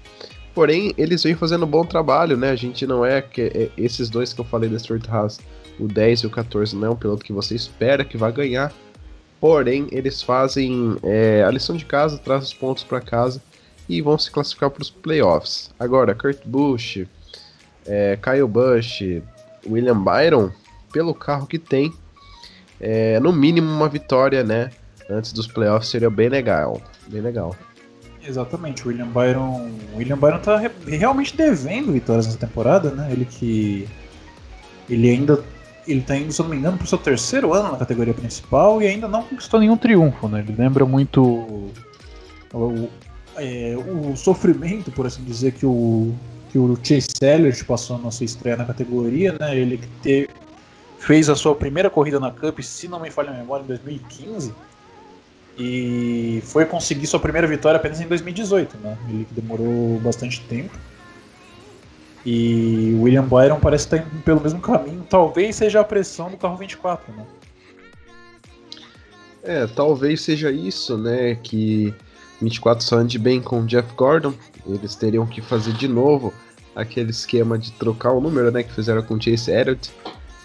Porém, 0.55 0.93
eles 0.97 1.21
vêm 1.21 1.35
fazendo 1.35 1.65
um 1.65 1.69
bom 1.69 1.85
trabalho, 1.85 2.37
né? 2.37 2.49
A 2.49 2.55
gente 2.55 2.87
não 2.87 3.05
é 3.05 3.21
que 3.21 3.41
é, 3.41 3.69
esses 3.77 4.09
dois 4.09 4.31
que 4.31 4.39
eu 4.39 4.45
falei 4.45 4.69
da 4.69 4.79
Stuart 4.79 5.05
Haas, 5.09 5.37
o 5.77 5.85
10 5.85 6.21
e 6.21 6.27
o 6.27 6.29
14, 6.29 6.73
não 6.77 6.87
é 6.87 6.89
um 6.91 6.95
piloto 6.95 7.25
que 7.25 7.33
você 7.33 7.53
espera 7.53 8.05
que 8.05 8.17
vai 8.17 8.31
ganhar. 8.31 8.73
Porém, 9.41 9.87
eles 9.91 10.21
fazem 10.21 10.95
é, 11.03 11.43
a 11.43 11.51
lição 11.51 11.75
de 11.75 11.83
casa, 11.83 12.17
traz 12.17 12.45
os 12.45 12.53
pontos 12.53 12.83
para 12.85 13.01
casa 13.01 13.43
e 13.87 14.01
vão 14.01 14.17
se 14.17 14.31
classificar 14.31 14.69
para 14.69 14.81
os 14.81 14.89
playoffs. 14.89 15.71
Agora, 15.77 16.15
Kurt 16.15 16.39
Busch, 16.45 17.05
é, 17.85 18.17
Kyle 18.23 18.47
Busch, 18.47 19.01
William 19.69 20.01
Byron, 20.01 20.51
pelo 20.93 21.13
carro 21.13 21.45
que 21.45 21.59
tem, 21.59 21.93
é, 22.79 23.19
no 23.19 23.33
mínimo 23.33 23.69
uma 23.69 23.89
vitória, 23.89 24.41
né? 24.41 24.71
Antes 25.09 25.33
dos 25.33 25.47
playoffs 25.47 25.89
seria 25.89 26.09
bem 26.09 26.29
legal, 26.29 26.81
bem 27.09 27.19
legal. 27.19 27.53
Exatamente, 28.27 28.85
o 28.85 28.89
William 28.89 29.07
Byron. 29.07 29.69
William 29.95 30.17
Byron 30.17 30.39
tá 30.39 30.57
re 30.57 30.69
realmente 30.87 31.35
devendo 31.37 31.91
vitórias 31.91 32.25
nessa 32.25 32.39
temporada, 32.39 32.89
né? 32.91 33.09
Ele 33.11 33.25
que. 33.25 33.87
Ele 34.89 35.09
ainda. 35.09 35.43
Ele 35.87 36.01
tá 36.01 36.17
indo, 36.17 36.31
se 36.33 36.41
eu 36.41 36.45
não 36.45 36.49
me 36.49 36.57
engano, 36.57 36.77
pro 36.77 36.87
seu 36.87 36.97
terceiro 36.97 37.53
ano 37.53 37.71
na 37.71 37.77
categoria 37.77 38.13
principal 38.13 38.81
e 38.81 38.87
ainda 38.87 39.07
não 39.07 39.21
conquistou 39.21 39.59
nenhum 39.59 39.77
triunfo, 39.77 40.27
né? 40.27 40.39
Ele 40.39 40.55
lembra 40.57 40.83
muito 40.83 41.23
o, 42.51 42.89
é, 43.37 43.75
o 43.77 44.15
sofrimento, 44.15 44.91
por 44.91 45.05
assim 45.05 45.23
dizer, 45.23 45.51
que 45.51 45.63
o, 45.63 46.11
que 46.51 46.57
o 46.57 46.75
Chase 46.81 47.07
Sellers 47.15 47.61
passou 47.61 47.99
na 47.99 48.09
sua 48.09 48.25
estreia 48.25 48.57
na 48.57 48.65
categoria, 48.65 49.35
né? 49.39 49.55
Ele 49.55 49.77
que 49.77 49.87
te, 50.01 50.29
fez 50.97 51.29
a 51.29 51.35
sua 51.35 51.53
primeira 51.53 51.87
corrida 51.87 52.19
na 52.19 52.31
Cup, 52.31 52.59
se 52.61 52.87
não 52.87 52.99
me 52.99 53.11
falha 53.11 53.29
a 53.29 53.33
memória, 53.33 53.63
em 53.63 53.67
2015 53.67 54.51
e 55.57 56.41
foi 56.45 56.65
conseguir 56.65 57.07
sua 57.07 57.19
primeira 57.19 57.47
vitória 57.47 57.77
apenas 57.77 58.01
em 58.01 58.07
2018, 58.07 58.77
né? 58.77 58.97
Ele 59.09 59.27
demorou 59.31 59.99
bastante 59.99 60.41
tempo. 60.41 60.77
E 62.25 62.93
o 62.95 63.03
William 63.03 63.23
Byron 63.23 63.59
parece 63.59 63.85
estar 63.85 63.97
indo 63.97 64.21
pelo 64.23 64.41
mesmo 64.41 64.59
caminho. 64.59 65.05
Talvez 65.09 65.55
seja 65.55 65.79
a 65.79 65.83
pressão 65.83 66.29
do 66.29 66.37
carro 66.37 66.57
24, 66.57 67.13
né? 67.13 67.25
É, 69.43 69.67
talvez 69.67 70.21
seja 70.21 70.51
isso, 70.51 70.97
né? 70.97 71.35
Que 71.35 71.93
24 72.41 72.83
só 72.83 72.97
ande 72.97 73.19
bem 73.19 73.41
com 73.41 73.61
o 73.61 73.65
Jeff 73.65 73.93
Gordon. 73.95 74.33
Eles 74.65 74.95
teriam 74.95 75.25
que 75.25 75.39
fazer 75.39 75.73
de 75.73 75.87
novo 75.87 76.33
aquele 76.75 77.11
esquema 77.11 77.57
de 77.57 77.71
trocar 77.73 78.11
o 78.11 78.19
número, 78.19 78.51
né? 78.51 78.63
Que 78.63 78.73
fizeram 78.73 79.03
com 79.03 79.13
o 79.13 79.21
Chase 79.21 79.51
Elliott. 79.51 79.91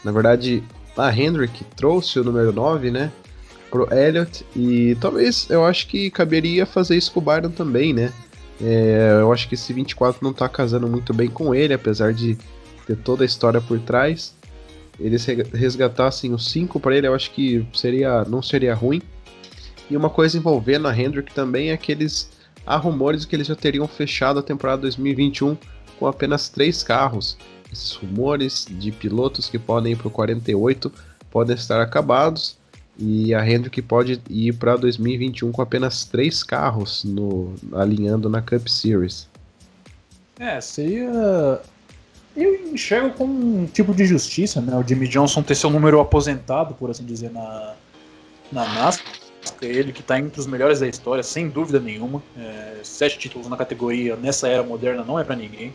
Na 0.05 0.13
verdade, 0.13 0.63
a 0.97 1.11
Hendrick 1.11 1.65
trouxe 1.77 2.21
o 2.21 2.25
número 2.25 2.53
9, 2.53 2.91
né? 2.91 3.11
Pro 3.71 3.89
Elliott. 3.93 4.45
E 4.55 4.97
talvez 5.01 5.49
eu 5.49 5.65
acho 5.65 5.87
que 5.87 6.11
caberia 6.11 6.67
fazer 6.67 6.97
isso 6.97 7.13
com 7.13 7.21
o 7.21 7.23
Byron 7.23 7.51
também, 7.51 7.93
né? 7.93 8.13
É, 8.61 9.19
eu 9.21 9.33
acho 9.33 9.49
que 9.49 9.55
esse 9.55 9.73
24 9.73 10.23
não 10.23 10.33
tá 10.33 10.49
casando 10.49 10.87
muito 10.87 11.15
bem 11.15 11.29
com 11.29 11.55
ele, 11.55 11.73
apesar 11.73 12.13
de 12.13 12.37
ter 12.87 12.97
toda 12.97 13.25
a 13.25 13.27
história 13.27 13.61
por 13.61 13.79
trás. 13.81 14.35
Eles 14.99 15.25
resgatassem 15.25 16.35
os 16.35 16.51
5 16.51 16.79
para 16.79 16.95
ele, 16.95 17.07
eu 17.07 17.15
acho 17.15 17.31
que 17.31 17.67
seria 17.73 18.23
não 18.25 18.43
seria 18.43 18.75
ruim. 18.75 19.01
E 19.89 19.97
uma 19.97 20.11
coisa 20.11 20.37
envolvendo 20.37 20.87
a 20.87 20.97
Hendrick 20.97 21.33
também 21.33 21.71
é 21.71 21.77
que 21.77 21.91
eles 21.91 22.31
há 22.67 22.77
rumores 22.77 23.25
que 23.25 23.35
eles 23.35 23.47
já 23.47 23.57
teriam 23.57 23.89
fechado 23.89 24.39
a 24.39 24.43
temporada 24.43 24.83
2021 24.83 25.57
com 25.99 26.07
apenas 26.07 26.51
três 26.51 26.83
carros. 26.83 27.39
Esses 27.73 27.93
rumores 27.93 28.67
de 28.69 28.93
pilotos 28.93 29.49
que 29.49 29.59
podem 29.59 29.93
ir 29.93 29.97
para 29.97 30.09
o 30.09 30.11
48 30.11 30.93
podem 31.31 31.57
estar 31.57 31.81
acabados 31.81 32.60
e 32.99 33.35
a 33.35 33.49
Hendrick 33.49 33.81
pode 33.83 34.21
ir 34.29 34.53
para 34.55 34.77
2021 34.77 35.53
com 35.53 35.63
apenas 35.63 36.05
três 36.05 36.43
carros 36.43 37.05
no, 37.05 37.55
alinhando 37.73 38.29
na 38.29 38.43
Cup 38.43 38.69
Series. 38.69 39.29
É, 40.39 40.61
seria. 40.61 41.61
Eu 42.37 42.73
enxergo 42.73 43.11
como 43.11 43.33
um 43.33 43.67
tipo 43.67 43.95
de 43.95 44.07
justiça, 44.07 44.61
né? 44.61 44.77
O 44.77 44.87
Jimmy 44.87 45.09
Johnson 45.09 45.43
ter 45.43 45.55
seu 45.55 45.69
número 45.69 46.01
aposentado, 46.01 46.75
por 46.75 46.91
assim 46.91 47.05
dizer, 47.05 47.31
na, 47.31 47.75
na 48.51 48.65
NASCAR. 48.75 49.13
Ele 49.63 49.93
que 49.93 50.01
está 50.01 50.19
entre 50.19 50.39
os 50.39 50.47
melhores 50.47 50.81
da 50.81 50.87
história, 50.87 51.23
sem 51.23 51.49
dúvida 51.49 51.81
nenhuma. 51.81 52.23
É, 52.37 52.81
sete 52.83 53.19
títulos 53.19 53.49
na 53.49 53.57
categoria 53.57 54.17
nessa 54.17 54.49
era 54.49 54.63
moderna 54.63 55.05
não 55.05 55.19
é 55.19 55.25
para 55.25 55.37
ninguém. 55.37 55.75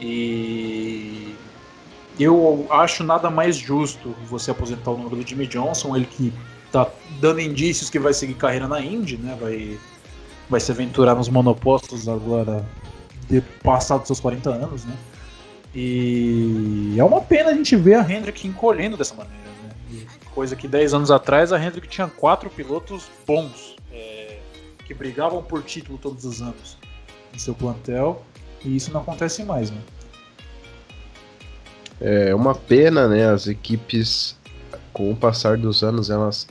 E 0.00 1.34
eu 2.22 2.66
acho 2.70 3.02
nada 3.04 3.30
mais 3.30 3.56
justo 3.56 4.14
você 4.26 4.50
aposentar 4.50 4.90
o 4.90 4.96
número 4.96 5.16
do 5.16 5.26
Jimmy 5.26 5.46
Johnson, 5.46 5.96
ele 5.96 6.06
que 6.06 6.32
tá 6.70 6.88
dando 7.20 7.40
indícios 7.40 7.90
que 7.90 7.98
vai 7.98 8.12
seguir 8.12 8.34
carreira 8.34 8.68
na 8.68 8.80
Indy, 8.80 9.16
né? 9.16 9.36
Vai, 9.40 9.78
vai 10.48 10.60
se 10.60 10.70
aventurar 10.70 11.14
nos 11.14 11.28
monopostos 11.28 12.08
agora, 12.08 12.64
de 13.28 13.40
passado 13.62 14.06
seus 14.06 14.20
40 14.20 14.50
anos, 14.50 14.84
né? 14.84 14.94
E 15.74 16.94
é 16.98 17.04
uma 17.04 17.20
pena 17.20 17.50
a 17.50 17.54
gente 17.54 17.76
ver 17.76 17.94
a 17.94 18.00
Hendrick 18.10 18.46
encolhendo 18.46 18.96
dessa 18.96 19.14
maneira, 19.14 19.38
né? 19.62 20.06
Coisa 20.34 20.56
que 20.56 20.66
10 20.66 20.94
anos 20.94 21.10
atrás 21.10 21.52
a 21.52 21.62
Hendrick 21.62 21.88
tinha 21.88 22.08
quatro 22.08 22.50
pilotos 22.50 23.04
bons, 23.26 23.76
é, 23.92 24.38
que 24.84 24.92
brigavam 24.94 25.42
por 25.42 25.62
título 25.62 25.96
todos 25.96 26.24
os 26.24 26.42
anos 26.42 26.76
no 27.32 27.38
seu 27.38 27.54
plantel, 27.54 28.22
e 28.64 28.74
isso 28.74 28.92
não 28.92 29.00
acontece 29.00 29.44
mais, 29.44 29.70
né? 29.70 29.80
É 32.00 32.34
uma 32.34 32.54
pena, 32.54 33.06
né? 33.06 33.28
As 33.28 33.46
equipes, 33.46 34.36
com 34.92 35.10
o 35.10 35.16
passar 35.16 35.56
dos 35.56 35.82
anos, 35.82 36.08
elas 36.08 36.46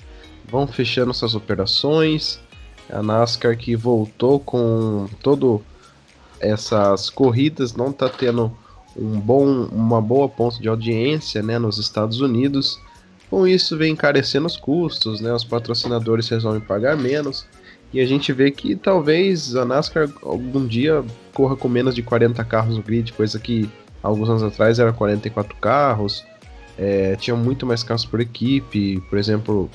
vão 0.49 0.67
fechando 0.67 1.13
suas 1.13 1.33
operações. 1.33 2.39
A 2.91 3.01
NASCAR 3.01 3.57
que 3.57 3.75
voltou 3.75 4.39
com 4.39 5.07
todo 5.21 5.61
essas 6.39 7.09
corridas 7.09 7.75
não 7.75 7.89
está 7.89 8.07
tendo 8.07 8.51
um 8.95 9.19
bom, 9.19 9.45
uma 9.65 10.01
boa 10.01 10.27
ponto 10.27 10.61
de 10.61 10.67
audiência, 10.67 11.41
né, 11.41 11.59
nos 11.59 11.77
Estados 11.77 12.21
Unidos. 12.21 12.79
Com 13.29 13.47
isso 13.47 13.77
vem 13.77 13.93
encarecendo 13.93 14.47
os 14.47 14.57
custos, 14.57 15.21
né? 15.21 15.31
Os 15.31 15.43
patrocinadores 15.43 16.27
resolvem 16.27 16.61
pagar 16.61 16.97
menos. 16.97 17.45
E 17.93 17.99
a 17.99 18.05
gente 18.05 18.31
vê 18.33 18.51
que 18.51 18.75
talvez 18.75 19.55
a 19.55 19.65
NASCAR 19.65 20.09
algum 20.23 20.65
dia 20.65 21.03
corra 21.33 21.55
com 21.55 21.67
menos 21.67 21.93
de 21.93 22.01
40 22.01 22.43
carros 22.43 22.77
no 22.77 22.83
grid, 22.83 23.13
coisa 23.13 23.39
que 23.39 23.69
alguns 24.01 24.29
anos 24.29 24.43
atrás 24.43 24.79
era 24.79 24.93
44 24.93 25.55
carros, 25.57 26.25
é, 26.77 27.15
tinha 27.17 27.35
muito 27.35 27.65
mais 27.65 27.83
carros 27.83 28.05
por 28.05 28.21
equipe, 28.21 29.01
por 29.09 29.17
exemplo, 29.17 29.69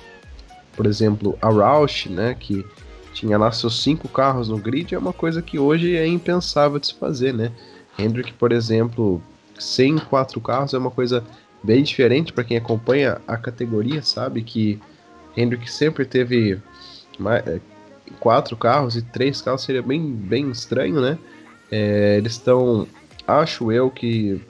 por 0.74 0.86
exemplo 0.86 1.38
a 1.40 1.48
Roush, 1.48 2.06
né, 2.06 2.34
que 2.38 2.64
tinha 3.12 3.38
lá 3.38 3.52
seus 3.52 3.82
cinco 3.82 4.08
carros 4.08 4.48
no 4.48 4.58
grid, 4.58 4.94
é 4.94 4.98
uma 4.98 5.12
coisa 5.12 5.40
que 5.40 5.58
hoje 5.58 5.96
é 5.96 6.06
impensável 6.06 6.78
de 6.78 6.88
se 6.88 6.94
fazer, 6.94 7.32
né? 7.32 7.52
Hendrick, 7.96 8.32
por 8.32 8.50
exemplo, 8.50 9.22
sem 9.56 9.96
quatro 9.98 10.40
carros 10.40 10.74
é 10.74 10.78
uma 10.78 10.90
coisa 10.90 11.22
bem 11.62 11.82
diferente 11.82 12.32
para 12.32 12.42
quem 12.42 12.56
acompanha 12.56 13.20
a 13.26 13.36
categoria, 13.36 14.02
sabe 14.02 14.42
que 14.42 14.80
Hendrick 15.36 15.70
sempre 15.70 16.04
teve 16.04 16.60
mais, 17.18 17.46
é, 17.46 17.60
quatro 18.18 18.56
carros 18.56 18.96
e 18.96 19.02
três 19.02 19.40
carros 19.40 19.62
seria 19.62 19.82
bem, 19.82 20.12
bem 20.12 20.50
estranho, 20.50 21.00
né? 21.00 21.18
É, 21.70 22.16
eles 22.18 22.32
estão 22.32 22.86
acho 23.26 23.72
eu 23.72 23.90
que 23.90 24.40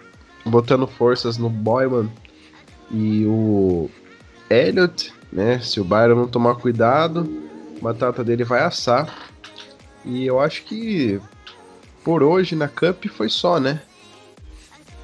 botando 0.44 0.86
forças 0.86 1.38
no 1.38 1.48
Boyman 1.48 2.10
e 2.90 3.24
o 3.26 3.90
Elliot, 4.50 5.12
né? 5.32 5.58
Se 5.60 5.80
o 5.80 5.84
Byron 5.84 6.16
não 6.16 6.28
tomar 6.28 6.56
cuidado, 6.56 7.28
a 7.78 7.82
batata 7.82 8.22
dele 8.22 8.44
vai 8.44 8.62
assar. 8.62 9.30
E 10.04 10.26
eu 10.26 10.38
acho 10.40 10.64
que 10.64 11.20
por 12.04 12.22
hoje 12.22 12.54
na 12.54 12.68
Cup 12.68 13.06
foi 13.06 13.28
só, 13.28 13.58
né? 13.58 13.80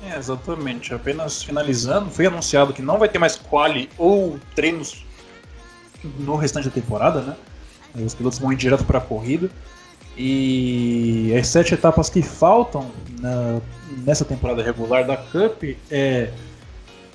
É, 0.02 0.16
exatamente. 0.16 0.94
Apenas 0.94 1.42
finalizando, 1.42 2.10
foi 2.10 2.26
anunciado 2.26 2.72
que 2.72 2.82
não 2.82 2.98
vai 2.98 3.08
ter 3.08 3.18
mais 3.18 3.36
quali 3.36 3.88
ou 3.98 4.38
treinos 4.54 5.04
no 6.18 6.36
restante 6.36 6.68
da 6.68 6.74
temporada, 6.74 7.20
né? 7.22 7.36
Os 7.94 8.14
pilotos 8.14 8.38
vão 8.38 8.52
ir 8.52 8.56
direto 8.56 8.84
para 8.84 8.98
a 8.98 9.02
corrida. 9.02 9.50
E 10.22 11.34
as 11.34 11.46
sete 11.46 11.72
etapas 11.72 12.10
que 12.10 12.20
faltam 12.20 12.90
na, 13.22 13.58
nessa 14.04 14.22
temporada 14.22 14.62
regular 14.62 15.06
da 15.06 15.16
Cup 15.16 15.62
é, 15.90 16.30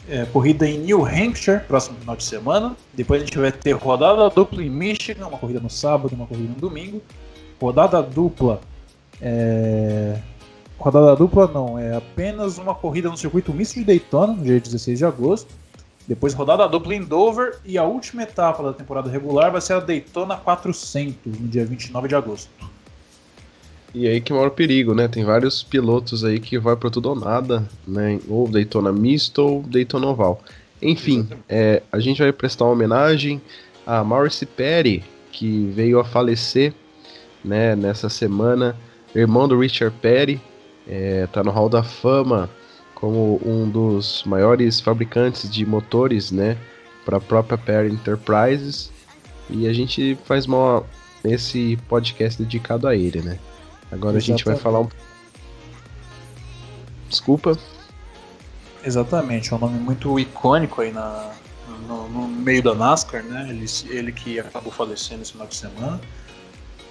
é, 0.10 0.26
corrida 0.34 0.68
em 0.68 0.80
New 0.80 1.06
Hampshire, 1.06 1.60
próximo 1.68 2.00
final 2.00 2.16
de 2.16 2.24
semana. 2.24 2.76
Depois 2.96 3.22
a 3.22 3.26
gente 3.26 3.38
vai 3.38 3.52
ter 3.52 3.74
rodada 3.74 4.28
dupla 4.32 4.64
em 4.64 4.72
Michigan, 4.72 5.28
uma 5.28 5.38
corrida 5.38 5.60
no 5.60 5.70
sábado 5.70 6.16
uma 6.16 6.26
corrida 6.26 6.50
no 6.50 6.56
domingo. 6.56 7.00
Rodada 7.62 8.02
dupla. 8.02 8.60
É, 9.22 10.18
rodada 10.80 11.16
dupla 11.16 11.46
não, 11.46 11.78
é 11.78 11.96
apenas 11.96 12.58
uma 12.58 12.74
corrida 12.74 13.08
no 13.08 13.18
circuito 13.18 13.54
misto 13.54 13.76
de 13.76 13.84
Daytona, 13.84 14.34
no 14.34 14.44
dia 14.44 14.60
16 14.60 14.98
de 14.98 15.06
agosto. 15.06 15.54
Depois 16.08 16.34
rodada 16.34 16.68
dupla 16.68 16.96
em 16.96 17.04
Dover 17.04 17.60
e 17.64 17.78
a 17.78 17.84
última 17.84 18.24
etapa 18.24 18.64
da 18.64 18.74
temporada 18.74 19.12
regular 19.12 19.52
vai 19.52 19.62
ser 19.62 19.74
a 19.74 19.80
Daytona 19.80 20.38
400, 20.38 21.40
no 21.40 21.48
dia 21.48 21.68
29 21.68 22.08
de 22.08 22.16
agosto. 22.16 22.50
E 23.98 24.10
aí 24.10 24.20
que 24.20 24.34
mora 24.34 24.50
o 24.50 24.52
perigo, 24.52 24.94
né? 24.94 25.08
Tem 25.08 25.24
vários 25.24 25.64
pilotos 25.64 26.26
aí 26.26 26.38
que 26.38 26.60
vai 26.60 26.76
para 26.76 26.90
tudo 26.90 27.08
ou 27.08 27.16
nada, 27.16 27.66
né? 27.88 28.20
Ou 28.28 28.46
Daytona 28.46 28.92
misto 28.92 29.42
ou 29.42 29.64
Daytona 29.64 30.08
oval. 30.08 30.44
Enfim, 30.82 31.26
é, 31.48 31.82
a 31.90 31.98
gente 32.00 32.22
vai 32.22 32.34
prestar 32.34 32.66
uma 32.66 32.74
homenagem 32.74 33.42
a 33.88 34.04
Maurice 34.04 34.46
Perry, 34.46 35.02
que 35.32 35.72
veio 35.74 35.98
a 35.98 36.04
falecer, 36.04 36.74
né? 37.42 37.74
Nessa 37.74 38.10
semana, 38.10 38.76
irmão 39.16 39.48
do 39.48 39.58
Richard 39.58 39.96
Perry, 40.02 40.42
é, 40.86 41.26
tá 41.28 41.42
no 41.42 41.52
Hall 41.52 41.70
da 41.70 41.82
Fama 41.82 42.50
como 42.94 43.40
um 43.46 43.70
dos 43.70 44.26
maiores 44.26 44.82
fabricantes 44.82 45.50
de 45.50 45.66
motores, 45.66 46.34
né? 46.34 46.58
Para 47.06 47.16
a 47.16 47.22
própria 47.22 47.58
Perry 47.58 47.94
Enterprises. 47.94 48.92
E 49.50 49.70
a 49.70 49.72
gente 49.72 50.18
faz 50.26 50.46
uma, 50.46 50.84
esse 51.24 51.80
podcast 51.88 52.44
dedicado 52.44 52.90
a 52.90 52.94
ele, 52.94 53.22
né? 53.22 53.40
Agora 53.96 54.18
Exatamente. 54.18 54.32
a 54.32 54.38
gente 54.38 54.46
vai 54.46 54.56
falar 54.58 54.82
um. 54.82 54.90
Desculpa. 57.10 57.58
Exatamente, 58.84 59.52
é 59.52 59.56
um 59.56 59.60
nome 59.60 59.80
muito 59.80 60.20
icônico 60.20 60.82
aí 60.82 60.92
na, 60.92 61.32
no, 61.88 62.08
no 62.08 62.28
meio 62.28 62.62
da 62.62 62.76
NASCAR, 62.76 63.24
né? 63.24 63.48
Ele, 63.50 63.66
ele 63.90 64.12
que 64.12 64.40
acabou 64.40 64.72
falecendo 64.72 65.24
esse 65.24 65.32
final 65.32 65.48
de 65.48 65.56
semana. 65.56 66.00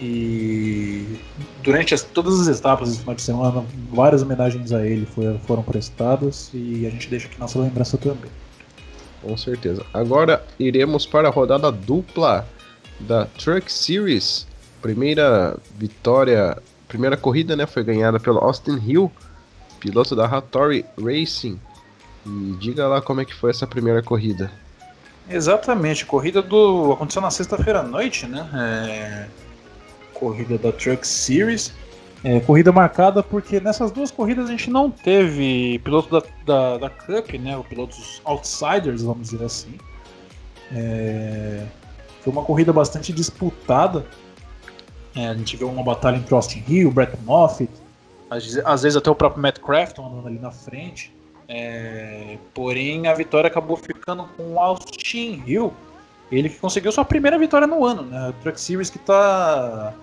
E 0.01 1.21
durante 1.63 1.95
as, 1.95 2.03
todas 2.03 2.41
as 2.41 2.59
etapas 2.59 2.89
desse 2.89 3.01
final 3.01 3.15
de 3.15 3.23
semana, 3.23 3.65
várias 3.93 4.23
homenagens 4.23 4.73
a 4.73 4.85
ele 4.85 5.07
foi, 5.07 5.39
foram 5.47 5.63
prestadas 5.63 6.51
e 6.53 6.85
a 6.85 6.91
gente 6.91 7.09
deixa 7.09 7.29
aqui 7.29 7.39
nossa 7.39 7.61
lembrança 7.61 7.97
também. 7.97 8.31
Com 9.23 9.37
certeza. 9.37 9.87
Agora 9.95 10.45
iremos 10.59 11.07
para 11.07 11.29
a 11.29 11.31
rodada 11.31 11.71
dupla 11.71 12.47
da 13.01 13.27
Truck 13.27 13.73
Series. 13.73 14.47
Primeira 14.83 15.57
vitória 15.79 16.59
primeira 16.89 17.17
corrida 17.17 17.57
né, 17.57 17.67
foi 17.67 17.83
ganhada 17.83 18.19
pelo 18.21 18.39
Austin 18.39 18.79
Hill, 18.85 19.11
piloto 19.81 20.15
da 20.15 20.27
Hattori 20.27 20.85
Racing. 20.99 21.61
E 22.27 22.57
diga 22.59 22.87
lá 22.89 23.03
como 23.03 23.21
é 23.21 23.25
que 23.25 23.35
foi 23.35 23.51
essa 23.51 23.67
primeira 23.67 24.03
corrida. 24.03 24.51
Exatamente, 25.29 26.05
corrida 26.05 26.43
do. 26.43 26.93
aconteceu 26.93 27.23
na 27.23 27.31
sexta-feira 27.31 27.81
à 27.81 27.83
noite, 27.83 28.27
né? 28.27 28.49
É... 28.55 29.27
Corrida 30.13 30.59
da 30.59 30.71
Truck 30.73 31.07
Series. 31.07 31.73
É, 32.23 32.41
corrida 32.41 32.73
marcada 32.73 33.23
porque 33.23 33.61
nessas 33.61 33.91
duas 33.91 34.11
corridas 34.11 34.49
a 34.49 34.51
gente 34.51 34.71
não 34.71 34.91
teve 34.91 35.79
piloto 35.85 36.11
da, 36.11 36.27
da, 36.47 36.79
da 36.79 36.91
Cup, 36.91 37.35
né? 37.35 37.55
O 37.57 37.63
pilotos 37.63 38.23
outsiders, 38.25 39.03
vamos 39.03 39.31
dizer 39.31 39.45
assim. 39.45 39.75
É, 40.73 41.67
foi 42.23 42.33
uma 42.33 42.43
corrida 42.43 42.73
bastante 42.73 43.13
disputada. 43.13 44.07
É, 45.15 45.29
a 45.29 45.35
gente 45.35 45.57
viu 45.57 45.69
uma 45.69 45.83
batalha 45.83 46.17
entre 46.17 46.35
Austin 46.35 46.63
Hill, 46.67 46.91
Brett 46.91 47.17
Moffitt, 47.25 47.73
às, 48.29 48.57
às 48.65 48.83
vezes 48.83 48.97
até 48.97 49.11
o 49.11 49.15
próprio 49.15 49.41
Matt 49.41 49.59
Crafton 49.61 50.07
andando 50.07 50.29
ali 50.29 50.39
na 50.39 50.51
frente. 50.51 51.15
É, 51.49 52.39
porém, 52.53 53.07
a 53.07 53.15
vitória 53.15 53.49
acabou 53.49 53.77
ficando 53.77 54.25
com 54.37 54.59
Austin 54.59 55.43
Hill. 55.47 55.73
Ele 56.33 56.49
que 56.49 56.57
conseguiu 56.57 56.91
sua 56.91 57.05
primeira 57.05 57.39
vitória 57.39 57.67
no 57.67 57.85
ano, 57.85 58.03
né? 58.03 58.31
O 58.31 58.33
Truck 58.43 58.61
Series 58.61 58.91
que 58.91 58.97
está 58.97 59.95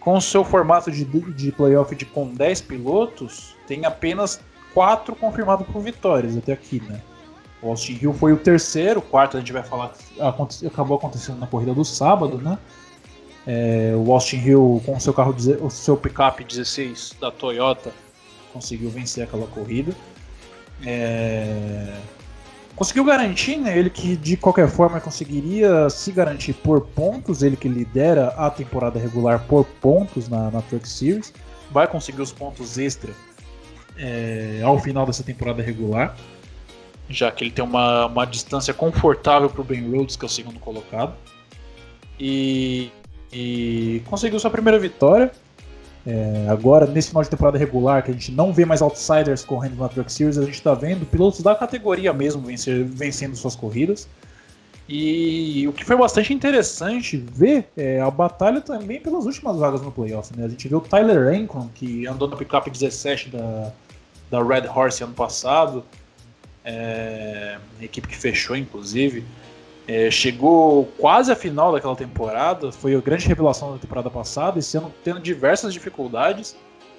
com 0.00 0.16
o 0.16 0.20
seu 0.20 0.44
formato 0.44 0.90
de, 0.90 1.04
de 1.04 1.52
playoff 1.52 1.94
de, 1.94 2.04
com 2.04 2.26
10 2.26 2.62
pilotos, 2.62 3.54
tem 3.66 3.84
apenas 3.84 4.40
4 4.74 5.14
confirmados 5.14 5.66
por 5.66 5.80
vitórias 5.80 6.36
até 6.36 6.52
aqui, 6.52 6.82
né? 6.88 7.00
O 7.60 7.68
Austin 7.68 7.98
Hill 8.00 8.12
foi 8.12 8.32
o 8.32 8.36
terceiro, 8.36 8.98
o 8.98 9.02
quarto 9.02 9.36
a 9.36 9.40
gente 9.40 9.52
vai 9.52 9.62
falar 9.62 9.90
que 9.90 10.66
acabou 10.66 10.96
acontecendo 10.96 11.38
na 11.38 11.46
corrida 11.46 11.72
do 11.72 11.84
sábado, 11.84 12.38
né? 12.38 12.58
É, 13.46 13.92
o 13.96 14.12
Austin 14.12 14.36
Hill 14.36 14.82
com 14.86 14.96
o 14.96 15.00
seu 15.00 15.12
carro, 15.12 15.34
o 15.60 15.70
seu 15.70 15.96
picape 15.96 16.44
16 16.44 17.16
da 17.20 17.30
Toyota 17.30 17.92
conseguiu 18.52 18.90
vencer 18.90 19.24
aquela 19.24 19.46
corrida. 19.46 19.92
É, 20.84 21.96
conseguiu 22.76 23.04
garantir, 23.04 23.56
né? 23.56 23.76
Ele 23.76 23.90
que 23.90 24.16
de 24.16 24.36
qualquer 24.36 24.68
forma 24.68 25.00
conseguiria 25.00 25.90
se 25.90 26.12
garantir 26.12 26.52
por 26.52 26.82
pontos, 26.82 27.42
ele 27.42 27.56
que 27.56 27.68
lidera 27.68 28.28
a 28.28 28.50
temporada 28.50 28.98
regular 28.98 29.44
por 29.46 29.64
pontos 29.64 30.28
na, 30.28 30.50
na 30.50 30.62
Truck 30.62 30.88
Series, 30.88 31.32
vai 31.70 31.86
conseguir 31.86 32.20
os 32.20 32.32
pontos 32.32 32.78
extra 32.78 33.12
é, 33.96 34.60
ao 34.62 34.78
final 34.78 35.06
dessa 35.06 35.22
temporada 35.22 35.62
regular, 35.62 36.16
já 37.08 37.30
que 37.30 37.44
ele 37.44 37.50
tem 37.50 37.64
uma, 37.64 38.06
uma 38.06 38.24
distância 38.24 38.72
confortável 38.72 39.48
para 39.50 39.60
o 39.60 39.64
Ben 39.64 39.90
Rhodes, 39.90 40.16
que 40.16 40.24
é 40.24 40.26
o 40.26 40.30
segundo 40.30 40.58
colocado, 40.58 41.14
e, 42.18 42.90
e 43.32 44.02
conseguiu 44.06 44.38
sua 44.38 44.50
primeira 44.50 44.78
vitória. 44.78 45.30
É, 46.04 46.46
agora, 46.48 46.86
nesse 46.86 47.08
final 47.08 47.22
de 47.22 47.30
temporada 47.30 47.56
regular, 47.56 48.02
que 48.02 48.10
a 48.10 48.14
gente 48.14 48.32
não 48.32 48.52
vê 48.52 48.64
mais 48.64 48.82
outsiders 48.82 49.44
correndo 49.44 49.76
na 49.76 49.88
Truck 49.88 50.12
Series, 50.12 50.36
a 50.36 50.44
gente 50.44 50.54
está 50.54 50.74
vendo 50.74 51.06
pilotos 51.06 51.40
da 51.40 51.54
categoria 51.54 52.12
mesmo 52.12 52.42
vencer, 52.42 52.84
vencendo 52.84 53.36
suas 53.36 53.54
corridas. 53.54 54.08
E 54.88 55.66
o 55.68 55.72
que 55.72 55.84
foi 55.84 55.96
bastante 55.96 56.34
interessante 56.34 57.16
ver 57.16 57.68
é 57.76 58.00
a 58.00 58.10
batalha 58.10 58.60
também 58.60 59.00
pelas 59.00 59.24
últimas 59.24 59.56
vagas 59.56 59.80
no 59.80 59.92
playoff. 59.92 60.36
Né? 60.36 60.44
A 60.44 60.48
gente 60.48 60.68
viu 60.68 60.78
o 60.78 60.80
Tyler 60.80 61.32
Rankon, 61.32 61.70
que 61.74 62.06
andou 62.06 62.28
na 62.28 62.36
pickup 62.36 62.68
17 62.68 63.30
da, 63.30 63.72
da 64.30 64.42
Red 64.42 64.66
Horse 64.66 65.04
ano 65.04 65.14
passado, 65.14 65.84
é, 66.64 67.58
equipe 67.80 68.08
que 68.08 68.16
fechou, 68.16 68.56
inclusive. 68.56 69.24
É, 69.86 70.10
chegou 70.10 70.86
quase 70.98 71.32
à 71.32 71.36
final 71.36 71.72
daquela 71.72 71.96
temporada, 71.96 72.70
foi 72.70 72.94
a 72.94 73.00
grande 73.00 73.26
revelação 73.26 73.72
da 73.72 73.78
temporada 73.78 74.08
passada, 74.08 74.58
esse 74.58 74.76
ano 74.76 74.92
tendo 75.02 75.20
diversas 75.20 75.72
dificuldades. 75.72 76.56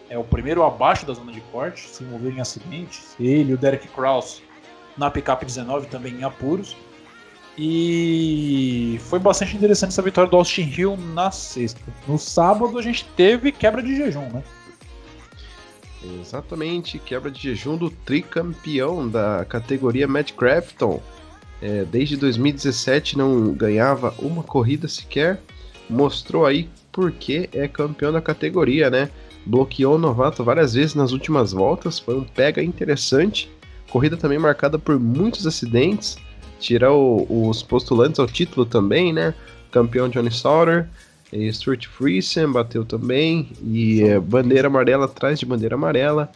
É 0.09 0.17
o 0.17 0.23
primeiro 0.23 0.63
abaixo 0.63 1.05
da 1.05 1.13
zona 1.13 1.31
de 1.31 1.41
corte, 1.41 1.87
se 1.87 2.03
envolveu 2.03 2.31
em 2.31 2.41
acidentes. 2.41 3.15
Ele 3.19 3.53
o 3.53 3.57
Derek 3.57 3.87
Krause 3.87 4.43
na 4.97 5.09
picape 5.09 5.45
19 5.45 5.87
também 5.87 6.13
em 6.13 6.23
apuros. 6.23 6.75
E 7.57 8.97
foi 9.01 9.19
bastante 9.19 9.55
interessante 9.55 9.89
essa 9.89 10.01
vitória 10.01 10.29
do 10.29 10.35
Austin 10.35 10.73
Hill 10.75 10.97
na 10.97 11.29
sexta. 11.31 11.79
No 12.07 12.17
sábado 12.17 12.77
a 12.77 12.81
gente 12.81 13.05
teve 13.15 13.51
quebra 13.51 13.81
de 13.81 13.95
jejum, 13.95 14.27
né? 14.29 14.43
Exatamente, 16.19 16.99
quebra 16.99 17.31
de 17.31 17.39
jejum 17.39 17.77
do 17.77 17.89
tricampeão 17.89 19.07
da 19.07 19.45
categoria 19.45 20.07
Matt 20.07 20.33
Crafton. 20.33 21.01
É, 21.63 21.85
desde 21.85 22.17
2017 22.17 23.17
não 23.17 23.53
ganhava 23.53 24.13
uma 24.19 24.43
corrida 24.43 24.85
sequer. 24.85 25.39
Mostrou 25.89 26.45
aí 26.45 26.69
porque 26.91 27.49
é 27.53 27.69
campeão 27.69 28.11
da 28.11 28.19
categoria, 28.19 28.89
né? 28.89 29.09
Bloqueou 29.45 29.95
o 29.95 29.97
novato 29.97 30.43
várias 30.43 30.73
vezes 30.73 30.93
nas 30.93 31.13
últimas 31.13 31.53
voltas, 31.53 31.99
foi 31.99 32.17
um 32.17 32.23
pega 32.25 32.61
interessante. 32.61 33.49
Corrida 33.89 34.17
também 34.17 34.37
marcada 34.37 34.77
por 34.77 34.99
muitos 34.99 35.47
acidentes. 35.47 36.17
Tirar 36.59 36.91
o, 36.91 37.25
os 37.47 37.63
postulantes 37.63 38.19
ao 38.19 38.27
título 38.27 38.65
também, 38.65 39.13
né? 39.13 39.33
Campeão 39.71 40.09
Johnny 40.09 40.31
Sauter, 40.31 40.89
Stuart 41.53 41.87
Friesen 41.87 42.51
bateu 42.51 42.83
também. 42.83 43.53
E 43.63 44.03
é, 44.03 44.19
bandeira 44.19 44.67
amarela 44.67 45.05
atrás 45.05 45.39
de 45.39 45.45
bandeira 45.45 45.75
amarela. 45.75 46.29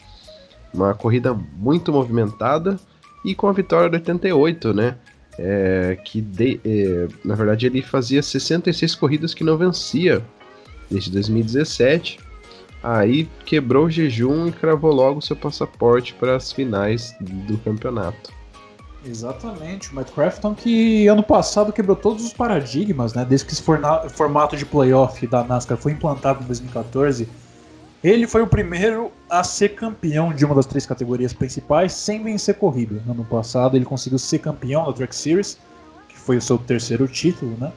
Uma 0.73 0.93
corrida 0.93 1.34
muito 1.34 1.91
movimentada. 1.91 2.80
E 3.25 3.36
com 3.36 3.47
a 3.47 3.51
vitória 3.51 3.89
de 3.89 3.97
88, 3.97 4.73
né? 4.73 4.95
É, 5.38 5.97
que 6.04 6.21
de, 6.21 6.60
é, 6.65 7.08
na 7.23 7.36
verdade 7.36 7.65
ele 7.65 7.82
fazia 7.82 8.21
66 8.21 8.95
corridas 8.95 9.34
que 9.34 9.43
não 9.43 9.58
vencia 9.58 10.23
desde 10.89 11.12
2017. 11.12 12.19
Aí 12.82 13.28
quebrou 13.45 13.86
o 13.86 13.89
jejum 13.89 14.47
e 14.47 14.52
cravou 14.52 14.91
logo 14.91 15.21
seu 15.21 15.36
passaporte 15.36 16.13
para 16.13 16.36
as 16.36 16.52
finais 16.52 17.15
do 17.19 17.58
campeonato. 17.58 18.32
Exatamente, 19.06 19.91
o 19.91 19.95
Matt 19.95 20.12
Crafton 20.12 20.54
que 20.54 21.08
ano 21.08 21.23
passado 21.23 21.71
quebrou 21.71 21.95
todos 21.95 22.26
os 22.26 22.34
paradigmas, 22.34 23.13
né? 23.13 23.26
Desde 23.26 23.45
que 23.45 23.54
esse 23.54 23.63
formato 23.63 24.58
de 24.58 24.65
playoff 24.65 25.26
da 25.28 25.43
NASCAR 25.43 25.78
foi 25.78 25.93
implantado 25.93 26.43
em 26.43 26.47
2014 26.47 27.28
ele 28.03 28.27
foi 28.27 28.41
o 28.41 28.47
primeiro 28.47 29.12
a 29.29 29.43
ser 29.43 29.69
campeão 29.69 30.33
de 30.33 30.45
uma 30.45 30.53
das 30.53 30.65
três 30.65 30.86
categorias 30.86 31.33
principais 31.33 31.93
sem 31.93 32.23
vencer 32.23 32.55
corrida. 32.55 33.01
No 33.05 33.13
ano 33.13 33.25
passado 33.25 33.75
ele 33.75 33.86
conseguiu 33.86 34.19
ser 34.19 34.39
campeão 34.39 34.86
da 34.86 34.93
Truck 34.93 35.15
Series, 35.15 35.57
que 36.07 36.17
foi 36.17 36.38
o 36.38 36.41
seu 36.41 36.57
terceiro 36.57 37.07
título, 37.07 37.57
né? 37.60 37.71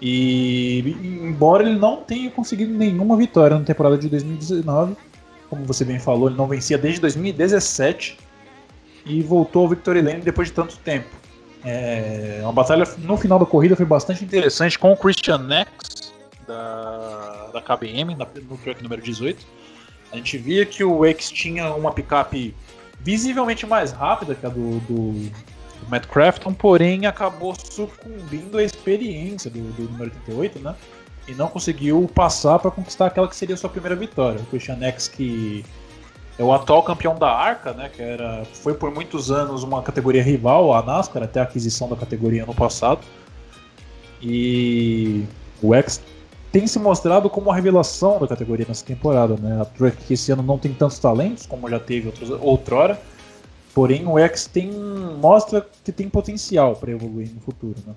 E 0.00 0.96
embora 1.22 1.62
ele 1.62 1.78
não 1.78 1.98
tenha 1.98 2.30
conseguido 2.30 2.72
nenhuma 2.72 3.16
vitória 3.16 3.58
na 3.58 3.64
temporada 3.64 3.98
de 3.98 4.08
2019, 4.08 4.96
como 5.48 5.64
você 5.64 5.84
bem 5.84 5.98
falou, 5.98 6.28
ele 6.28 6.36
não 6.36 6.46
vencia 6.46 6.78
desde 6.78 7.00
2017 7.00 8.18
e 9.04 9.22
voltou 9.22 9.62
ao 9.62 9.68
Victory 9.68 10.00
Lane 10.00 10.20
depois 10.20 10.48
de 10.48 10.54
tanto 10.54 10.78
tempo. 10.78 11.08
É, 11.64 12.40
uma 12.42 12.52
batalha 12.52 12.86
no 12.98 13.16
final 13.16 13.38
da 13.38 13.44
corrida 13.44 13.76
foi 13.76 13.84
bastante 13.84 14.24
interessante 14.24 14.78
com 14.78 14.92
o 14.92 14.96
Christian 14.96 15.38
Nex 15.38 16.12
da 16.50 17.50
da 17.52 17.60
KBM, 17.60 18.14
no 18.14 18.56
truck 18.58 18.82
número 18.82 19.02
18. 19.02 19.46
A 20.12 20.16
gente 20.16 20.38
via 20.38 20.66
que 20.66 20.82
o 20.82 21.04
X 21.04 21.30
tinha 21.30 21.72
uma 21.74 21.92
picape 21.92 22.54
visivelmente 23.00 23.66
mais 23.66 23.92
rápida 23.92 24.34
que 24.34 24.44
a 24.44 24.48
do, 24.48 24.80
do, 24.80 25.12
do 25.12 25.88
Matt 25.88 26.06
Crafton, 26.06 26.52
porém 26.52 27.06
acabou 27.06 27.54
sucumbindo 27.54 28.58
à 28.58 28.62
experiência 28.62 29.50
do, 29.50 29.60
do 29.72 29.82
número 29.84 30.10
88, 30.26 30.58
né? 30.58 30.74
E 31.28 31.34
não 31.34 31.48
conseguiu 31.48 32.10
passar 32.12 32.58
para 32.58 32.70
conquistar 32.70 33.06
aquela 33.06 33.28
que 33.28 33.36
seria 33.36 33.54
a 33.54 33.58
sua 33.58 33.70
primeira 33.70 33.94
vitória. 33.94 34.40
O 34.40 34.46
Christian 34.46 34.82
X, 34.82 35.06
que 35.06 35.64
é 36.36 36.42
o 36.42 36.52
atual 36.52 36.82
campeão 36.82 37.16
da 37.16 37.30
Arca, 37.30 37.72
né? 37.72 37.88
Que 37.88 38.02
era, 38.02 38.44
foi 38.52 38.74
por 38.74 38.92
muitos 38.92 39.30
anos 39.30 39.62
uma 39.62 39.82
categoria 39.82 40.22
rival 40.22 40.74
à 40.74 40.82
NASCAR, 40.82 41.22
até 41.22 41.38
a 41.38 41.44
aquisição 41.44 41.88
da 41.88 41.96
categoria 41.96 42.44
no 42.44 42.54
passado. 42.54 43.00
E 44.20 45.24
o 45.62 45.74
X 45.74 46.02
tem 46.52 46.66
se 46.66 46.78
mostrado 46.78 47.30
como 47.30 47.50
a 47.50 47.54
revelação 47.54 48.18
da 48.18 48.26
categoria 48.26 48.66
nessa 48.68 48.84
temporada. 48.84 49.36
Né? 49.36 49.60
A 49.60 49.64
Truck 49.64 50.12
esse 50.12 50.32
ano 50.32 50.42
não 50.42 50.58
tem 50.58 50.72
tantos 50.72 50.98
talentos 50.98 51.46
como 51.46 51.68
já 51.68 51.78
teve 51.78 52.08
outros, 52.08 52.30
outrora, 52.30 53.00
porém 53.74 54.06
o 54.06 54.18
X 54.18 54.46
tem, 54.46 54.70
mostra 54.70 55.66
que 55.84 55.92
tem 55.92 56.08
potencial 56.08 56.74
para 56.76 56.90
evoluir 56.90 57.30
no 57.32 57.40
futuro. 57.40 57.76
Né? 57.86 57.94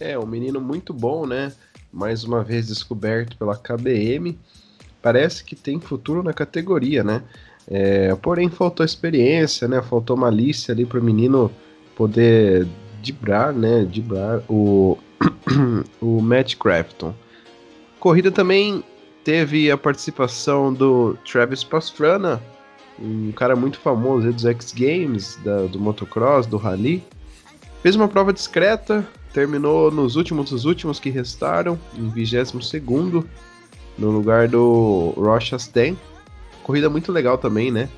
É, 0.00 0.18
um 0.18 0.26
menino 0.26 0.60
muito 0.60 0.92
bom, 0.92 1.26
né? 1.26 1.52
Mais 1.92 2.24
uma 2.24 2.44
vez 2.44 2.66
descoberto 2.66 3.36
pela 3.38 3.56
KBM. 3.56 4.38
Parece 5.00 5.42
que 5.42 5.56
tem 5.56 5.80
futuro 5.80 6.22
na 6.22 6.34
categoria, 6.34 7.02
né? 7.02 7.22
É, 7.68 8.14
porém, 8.16 8.50
faltou 8.50 8.84
experiência, 8.84 9.66
né? 9.66 9.80
Faltou 9.80 10.16
malícia 10.16 10.72
ali 10.72 10.84
para 10.84 11.00
o 11.00 11.02
menino 11.02 11.50
poder 11.94 12.66
dibrar, 13.00 13.54
né? 13.54 13.84
Dibrar 13.84 14.42
o, 14.50 14.98
o 16.00 16.20
Matt 16.20 16.56
Crafton. 16.56 17.14
Corrida 17.98 18.30
também 18.30 18.84
teve 19.24 19.70
a 19.70 19.76
participação 19.76 20.72
do 20.72 21.16
Travis 21.30 21.64
Pastrana, 21.64 22.40
um 22.98 23.32
cara 23.32 23.56
muito 23.56 23.78
famoso 23.78 24.32
dos 24.32 24.44
X 24.44 24.72
Games, 24.72 25.38
da, 25.44 25.66
do 25.66 25.78
motocross, 25.78 26.46
do 26.46 26.56
rally. 26.56 27.02
Fez 27.82 27.96
uma 27.96 28.08
prova 28.08 28.32
discreta, 28.32 29.06
terminou 29.32 29.90
nos 29.90 30.16
últimos 30.16 30.50
dos 30.50 30.64
últimos 30.64 30.98
que 30.98 31.10
restaram, 31.10 31.78
em 31.96 32.08
22 32.08 32.52
no 33.98 34.10
lugar 34.10 34.48
do 34.48 35.12
Rocha 35.16 35.58
Chastain. 35.58 35.96
Corrida 36.62 36.90
muito 36.90 37.12
legal 37.12 37.38
também, 37.38 37.70
né? 37.70 37.88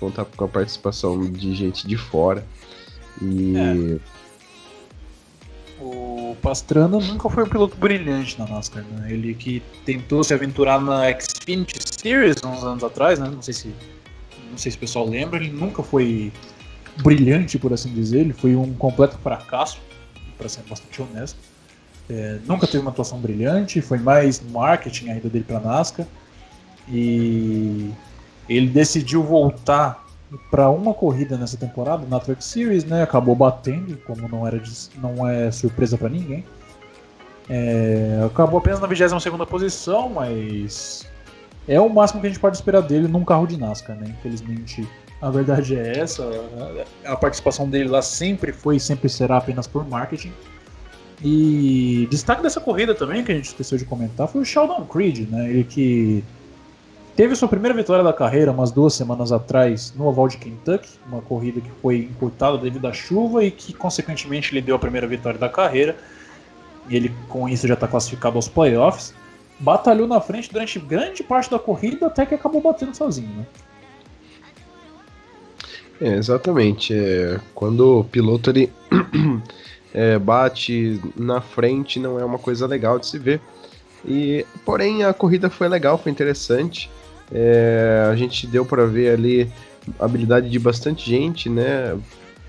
Contar 0.00 0.24
com 0.24 0.44
a 0.44 0.48
participação 0.48 1.30
de 1.30 1.54
gente 1.54 1.86
de 1.86 1.96
fora. 1.96 2.46
E. 3.20 3.54
É. 3.56 4.17
Pastrana 6.38 6.98
nunca 6.98 7.28
foi 7.28 7.44
um 7.44 7.48
piloto 7.48 7.76
brilhante 7.76 8.38
na 8.38 8.46
NASCAR, 8.46 8.84
né? 8.84 9.12
Ele 9.12 9.34
que 9.34 9.62
tentou 9.84 10.24
se 10.24 10.32
aventurar 10.32 10.80
na 10.80 11.02
Xfinity 11.18 11.78
Series 11.80 12.36
uns 12.44 12.62
anos 12.64 12.84
atrás, 12.84 13.18
né? 13.18 13.28
Não 13.28 13.42
sei 13.42 13.54
se 13.54 13.74
não 14.50 14.56
sei 14.56 14.72
se 14.72 14.78
o 14.78 14.80
pessoal 14.80 15.06
lembra, 15.06 15.38
ele 15.38 15.52
nunca 15.52 15.82
foi 15.82 16.32
brilhante, 17.02 17.58
por 17.58 17.72
assim 17.72 17.92
dizer, 17.92 18.20
ele 18.20 18.32
foi 18.32 18.56
um 18.56 18.72
completo 18.74 19.18
fracasso, 19.18 19.78
para 20.36 20.48
ser 20.48 20.62
bastante 20.62 21.02
honesto. 21.02 21.38
É, 22.08 22.38
nunca 22.46 22.66
teve 22.66 22.78
uma 22.78 22.90
atuação 22.90 23.18
brilhante, 23.20 23.80
foi 23.80 23.98
mais 23.98 24.42
marketing 24.50 25.10
ainda 25.10 25.28
dele 25.28 25.44
para 25.44 25.60
NASCAR. 25.60 26.06
E 26.88 27.90
ele 28.48 28.68
decidiu 28.68 29.22
voltar 29.22 30.07
para 30.50 30.68
uma 30.70 30.92
corrida 30.92 31.36
nessa 31.36 31.56
temporada 31.56 32.06
na 32.06 32.20
Truck 32.20 32.42
Series, 32.44 32.84
né? 32.84 33.02
Acabou 33.02 33.34
batendo, 33.34 33.96
como 34.06 34.28
não 34.28 34.46
era 34.46 34.60
não 34.96 35.26
é 35.26 35.50
surpresa 35.50 35.96
para 35.96 36.08
ninguém. 36.08 36.44
É, 37.48 38.22
acabou 38.26 38.58
apenas 38.58 38.78
na 38.80 38.86
22 38.86 39.22
segunda 39.22 39.46
posição, 39.46 40.08
mas 40.10 41.06
é 41.66 41.80
o 41.80 41.88
máximo 41.88 42.20
que 42.20 42.26
a 42.26 42.30
gente 42.30 42.40
pode 42.40 42.56
esperar 42.56 42.82
dele 42.82 43.08
num 43.08 43.24
carro 43.24 43.46
de 43.46 43.56
NASCAR, 43.56 43.96
né? 43.96 44.14
Infelizmente, 44.18 44.86
a 45.20 45.30
verdade 45.30 45.76
é 45.76 45.98
essa. 45.98 46.24
A 47.04 47.16
participação 47.16 47.68
dele 47.68 47.88
lá 47.88 48.02
sempre 48.02 48.52
foi 48.52 48.76
e 48.76 48.80
sempre 48.80 49.08
será 49.08 49.38
apenas 49.38 49.66
por 49.66 49.88
marketing. 49.88 50.32
E 51.22 52.06
destaque 52.10 52.42
dessa 52.42 52.60
corrida 52.60 52.94
também, 52.94 53.24
que 53.24 53.32
a 53.32 53.34
gente 53.34 53.46
esqueceu 53.46 53.76
de 53.76 53.84
comentar, 53.84 54.28
foi 54.28 54.42
o 54.42 54.44
Sheldon 54.44 54.84
Creed, 54.84 55.28
né? 55.30 55.50
Ele 55.50 55.64
que 55.64 56.22
teve 57.18 57.34
sua 57.34 57.48
primeira 57.48 57.74
vitória 57.74 58.04
da 58.04 58.12
carreira 58.12 58.52
umas 58.52 58.70
duas 58.70 58.94
semanas 58.94 59.32
atrás 59.32 59.92
no 59.96 60.06
Oval 60.06 60.28
de 60.28 60.36
Kentucky, 60.36 60.88
uma 61.04 61.20
corrida 61.20 61.60
que 61.60 61.68
foi 61.82 61.96
encurtada 61.96 62.56
devido 62.56 62.86
à 62.86 62.92
chuva 62.92 63.42
e 63.42 63.50
que, 63.50 63.72
consequentemente, 63.72 64.54
lhe 64.54 64.62
deu 64.62 64.76
a 64.76 64.78
primeira 64.78 65.04
vitória 65.04 65.36
da 65.36 65.48
carreira. 65.48 65.96
Ele, 66.88 67.12
com 67.28 67.48
isso, 67.48 67.66
já 67.66 67.74
está 67.74 67.88
classificado 67.88 68.36
aos 68.36 68.46
playoffs. 68.46 69.12
Batalhou 69.58 70.06
na 70.06 70.20
frente 70.20 70.52
durante 70.52 70.78
grande 70.78 71.24
parte 71.24 71.50
da 71.50 71.58
corrida 71.58 72.06
até 72.06 72.24
que 72.24 72.36
acabou 72.36 72.60
batendo 72.60 72.94
sozinho, 72.94 73.34
né? 73.36 73.46
É, 76.00 76.14
exatamente. 76.14 76.94
É, 76.94 77.40
quando 77.52 77.98
o 77.98 78.04
piloto 78.04 78.50
ele 78.50 78.72
é, 79.92 80.16
bate 80.20 81.00
na 81.16 81.40
frente 81.40 81.98
não 81.98 82.16
é 82.20 82.24
uma 82.24 82.38
coisa 82.38 82.64
legal 82.64 82.96
de 82.96 83.08
se 83.08 83.18
ver. 83.18 83.40
E 84.06 84.46
porém 84.64 85.02
a 85.02 85.12
corrida 85.12 85.50
foi 85.50 85.66
legal, 85.66 85.98
foi 85.98 86.12
interessante. 86.12 86.88
É, 87.32 88.08
a 88.10 88.16
gente 88.16 88.46
deu 88.46 88.64
para 88.64 88.86
ver 88.86 89.12
ali 89.12 89.50
a 89.98 90.04
habilidade 90.04 90.48
de 90.48 90.58
bastante 90.58 91.08
gente, 91.08 91.48
né? 91.48 91.98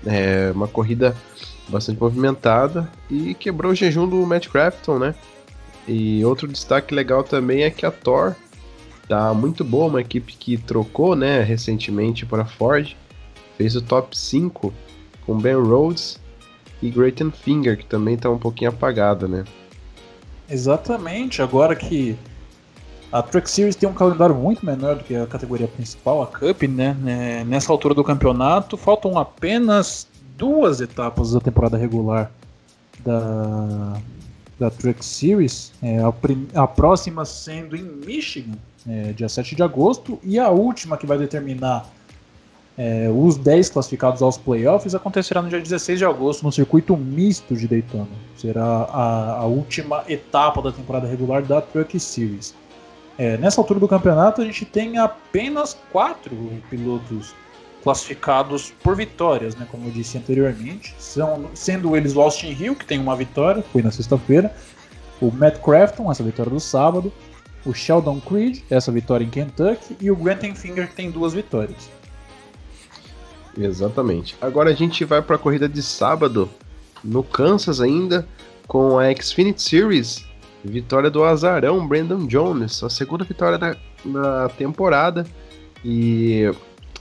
É, 0.06 0.50
uma 0.54 0.66
corrida 0.66 1.14
bastante 1.68 2.00
movimentada 2.00 2.90
e 3.10 3.34
quebrou 3.34 3.72
o 3.72 3.74
jejum 3.74 4.08
do 4.08 4.24
Matt 4.26 4.48
Crafton, 4.48 4.98
né? 4.98 5.14
E 5.86 6.24
outro 6.24 6.48
destaque 6.48 6.94
legal 6.94 7.22
também 7.22 7.62
é 7.62 7.70
que 7.70 7.84
a 7.84 7.90
Thor 7.90 8.34
tá 9.08 9.34
muito 9.34 9.64
boa, 9.64 9.86
uma 9.88 10.00
equipe 10.00 10.32
que 10.34 10.56
trocou, 10.56 11.16
né, 11.16 11.42
recentemente 11.42 12.24
para 12.24 12.44
Ford, 12.44 12.96
fez 13.58 13.74
o 13.74 13.82
top 13.82 14.16
5 14.16 14.72
com 15.26 15.36
Ben 15.36 15.56
Rhodes 15.56 16.20
e 16.80 16.88
Grayton 16.88 17.30
Finger, 17.30 17.76
que 17.76 17.86
também 17.86 18.16
tá 18.16 18.30
um 18.30 18.38
pouquinho 18.38 18.70
apagada, 18.70 19.26
né? 19.26 19.44
Exatamente, 20.48 21.42
agora 21.42 21.74
que 21.74 22.16
a 23.12 23.22
Truck 23.22 23.50
Series 23.50 23.74
tem 23.74 23.88
um 23.88 23.92
calendário 23.92 24.34
muito 24.34 24.64
menor 24.64 24.96
do 24.96 25.04
que 25.04 25.14
a 25.16 25.26
categoria 25.26 25.66
principal, 25.66 26.22
a 26.22 26.26
Cup, 26.26 26.62
né? 26.62 26.96
É, 27.06 27.44
nessa 27.44 27.72
altura 27.72 27.94
do 27.94 28.04
campeonato, 28.04 28.76
faltam 28.76 29.18
apenas 29.18 30.06
duas 30.36 30.80
etapas 30.80 31.32
da 31.32 31.40
temporada 31.40 31.76
regular 31.76 32.30
da, 33.00 33.96
da 34.58 34.70
Truck 34.70 35.04
Series. 35.04 35.72
É, 35.82 35.98
a, 35.98 36.62
a, 36.62 36.66
próxima 36.68 37.24
sendo 37.24 37.74
em 37.74 37.82
Michigan, 37.82 38.56
é, 38.88 39.12
dia 39.12 39.28
7 39.28 39.56
de 39.56 39.62
agosto, 39.62 40.18
e 40.22 40.38
a 40.38 40.48
última 40.48 40.96
que 40.96 41.04
vai 41.04 41.18
determinar 41.18 41.90
é, 42.78 43.10
os 43.12 43.36
10 43.36 43.70
classificados 43.70 44.22
aos 44.22 44.38
playoffs 44.38 44.94
acontecerá 44.94 45.42
no 45.42 45.48
dia 45.48 45.60
16 45.60 45.98
de 45.98 46.04
agosto 46.04 46.44
no 46.44 46.52
circuito 46.52 46.96
misto 46.96 47.56
de 47.56 47.66
Daytona. 47.66 48.06
Será 48.36 48.64
a, 48.64 49.38
a 49.40 49.44
última 49.44 50.04
etapa 50.08 50.62
da 50.62 50.70
temporada 50.70 51.08
regular 51.08 51.42
da 51.42 51.60
Truck 51.60 51.98
Series. 51.98 52.54
É, 53.18 53.36
nessa 53.36 53.60
altura 53.60 53.78
do 53.78 53.88
campeonato, 53.88 54.40
a 54.40 54.44
gente 54.44 54.64
tem 54.64 54.98
apenas 54.98 55.76
quatro 55.92 56.34
pilotos 56.70 57.34
classificados 57.82 58.72
por 58.82 58.94
vitórias, 58.94 59.56
né, 59.56 59.66
como 59.70 59.86
eu 59.86 59.90
disse 59.90 60.18
anteriormente, 60.18 60.94
são, 60.98 61.50
sendo 61.54 61.96
eles 61.96 62.14
o 62.14 62.20
Austin 62.20 62.56
Hill, 62.58 62.76
que 62.76 62.84
tem 62.84 62.98
uma 62.98 63.16
vitória, 63.16 63.62
foi 63.72 63.82
na 63.82 63.90
sexta-feira, 63.90 64.54
o 65.20 65.30
Matt 65.30 65.58
Crafton, 65.60 66.10
essa 66.10 66.22
vitória 66.22 66.50
do 66.50 66.60
sábado, 66.60 67.12
o 67.64 67.74
Sheldon 67.74 68.20
Creed, 68.20 68.60
essa 68.70 68.90
vitória 68.90 69.24
em 69.24 69.30
Kentucky, 69.30 69.96
e 70.00 70.10
o 70.10 70.16
Grant 70.16 70.42
Finger, 70.54 70.88
que 70.88 70.94
tem 70.94 71.10
duas 71.10 71.32
vitórias. 71.32 71.90
Exatamente. 73.56 74.36
Agora 74.40 74.70
a 74.70 74.74
gente 74.74 75.04
vai 75.04 75.20
para 75.20 75.36
a 75.36 75.38
corrida 75.38 75.68
de 75.68 75.82
sábado, 75.82 76.48
no 77.02 77.22
Kansas 77.22 77.80
ainda, 77.80 78.26
com 78.66 78.98
a 78.98 79.14
Xfinity 79.14 79.62
Series. 79.62 80.24
Vitória 80.64 81.10
do 81.10 81.24
azarão 81.24 81.86
Brandon 81.86 82.26
Jones, 82.26 82.82
a 82.82 82.90
segunda 82.90 83.24
vitória 83.24 83.58
da, 83.58 83.76
da 84.04 84.48
temporada. 84.50 85.24
E 85.84 86.50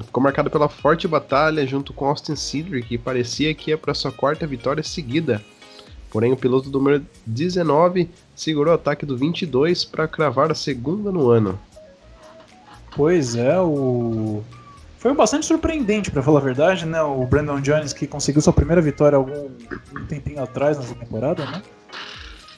ficou 0.06 0.24
marcada 0.24 0.50
pela 0.50 0.69
forte 0.69 1.08
batalha 1.08 1.65
junto 1.67 1.93
com 1.93 2.06
Austin 2.06 2.36
Cedric, 2.36 2.88
que 2.88 2.98
parecia 2.98 3.54
que 3.54 3.72
ia 3.72 3.78
para 3.78 3.93
sua 3.93 4.12
quarta 4.12 4.48
vitória 4.48 4.84
seguida. 4.84 5.43
Porém, 6.10 6.32
o 6.32 6.38
piloto 6.38 6.69
do 6.69 6.80
número 6.80 7.06
19 7.26 8.10
segurou 8.34 8.72
o 8.72 8.76
ataque 8.76 9.06
do 9.06 9.17
22 9.17 9.86
para 9.86 10.08
cravar 10.08 10.52
a 10.52 10.56
segunda 10.56 11.12
no 11.12 11.30
ano. 11.30 11.60
Pois 12.95 13.36
é, 13.36 13.60
o 13.60 14.41
foi 14.98 15.13
bastante 15.13 15.45
surpreendente, 15.45 16.12
para 16.12 16.22
falar 16.22 16.39
a 16.39 16.43
verdade, 16.43 16.86
né? 16.86 17.02
O 17.02 17.26
Brandon 17.26 17.62
Jones 17.62 17.93
que 17.93 18.06
conseguiu 18.06 18.41
sua 18.41 18.52
primeira 18.52 18.82
vitória 18.82 19.15
algum 19.15 19.48
um 19.95 20.06
tempinho 20.08 20.43
atrás 20.43 20.78
nessa 20.78 20.93
temporada, 20.93 21.45
né? 21.45 21.62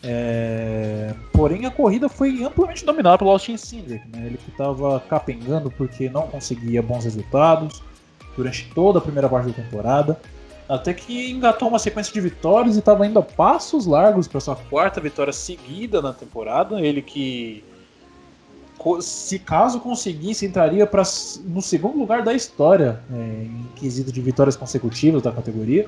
É... 0.04 1.14
Porém, 1.32 1.66
a 1.66 1.72
corrida 1.72 2.10
foi 2.10 2.44
amplamente 2.44 2.84
dominada 2.86 3.18
pelo 3.18 3.32
Austin 3.32 3.58
Cindric, 3.58 4.08
né? 4.08 4.26
Ele 4.26 4.38
que 4.38 4.50
estava 4.50 5.00
capengando 5.02 5.70
porque 5.72 6.10
não 6.10 6.28
conseguia 6.28 6.82
bons 6.82 7.04
resultados 7.04 7.84
durante 8.36 8.70
toda 8.74 9.00
a 9.00 9.02
primeira 9.02 9.30
parte 9.30 9.48
da 9.48 9.54
temporada, 9.54 10.20
até 10.68 10.94
que 10.94 11.30
engatou 11.30 11.68
uma 11.68 11.80
sequência 11.80 12.14
de 12.14 12.22
vitórias 12.22 12.76
e 12.76 12.80
estava 12.80 13.06
indo 13.06 13.20
a 13.20 13.22
passos 13.22 13.86
largos 13.86 14.28
para 14.28 14.40
sua 14.40 14.56
quarta 14.56 15.02
vitória 15.02 15.34
seguida 15.34 16.02
na 16.02 16.14
temporada. 16.14 16.80
Ele 16.80 17.02
que 17.02 17.64
se 19.02 19.38
caso 19.38 19.80
conseguisse, 19.80 20.46
entraria 20.46 20.88
pra, 20.88 21.04
no 21.46 21.62
segundo 21.62 22.00
lugar 22.00 22.24
da 22.24 22.34
história 22.34 23.00
é, 23.14 23.44
em 23.44 23.68
quesito 23.76 24.12
de 24.12 24.22
vitórias 24.22 24.56
consecutivas 24.56 25.22
da 25.22 25.32
categoria. 25.32 25.88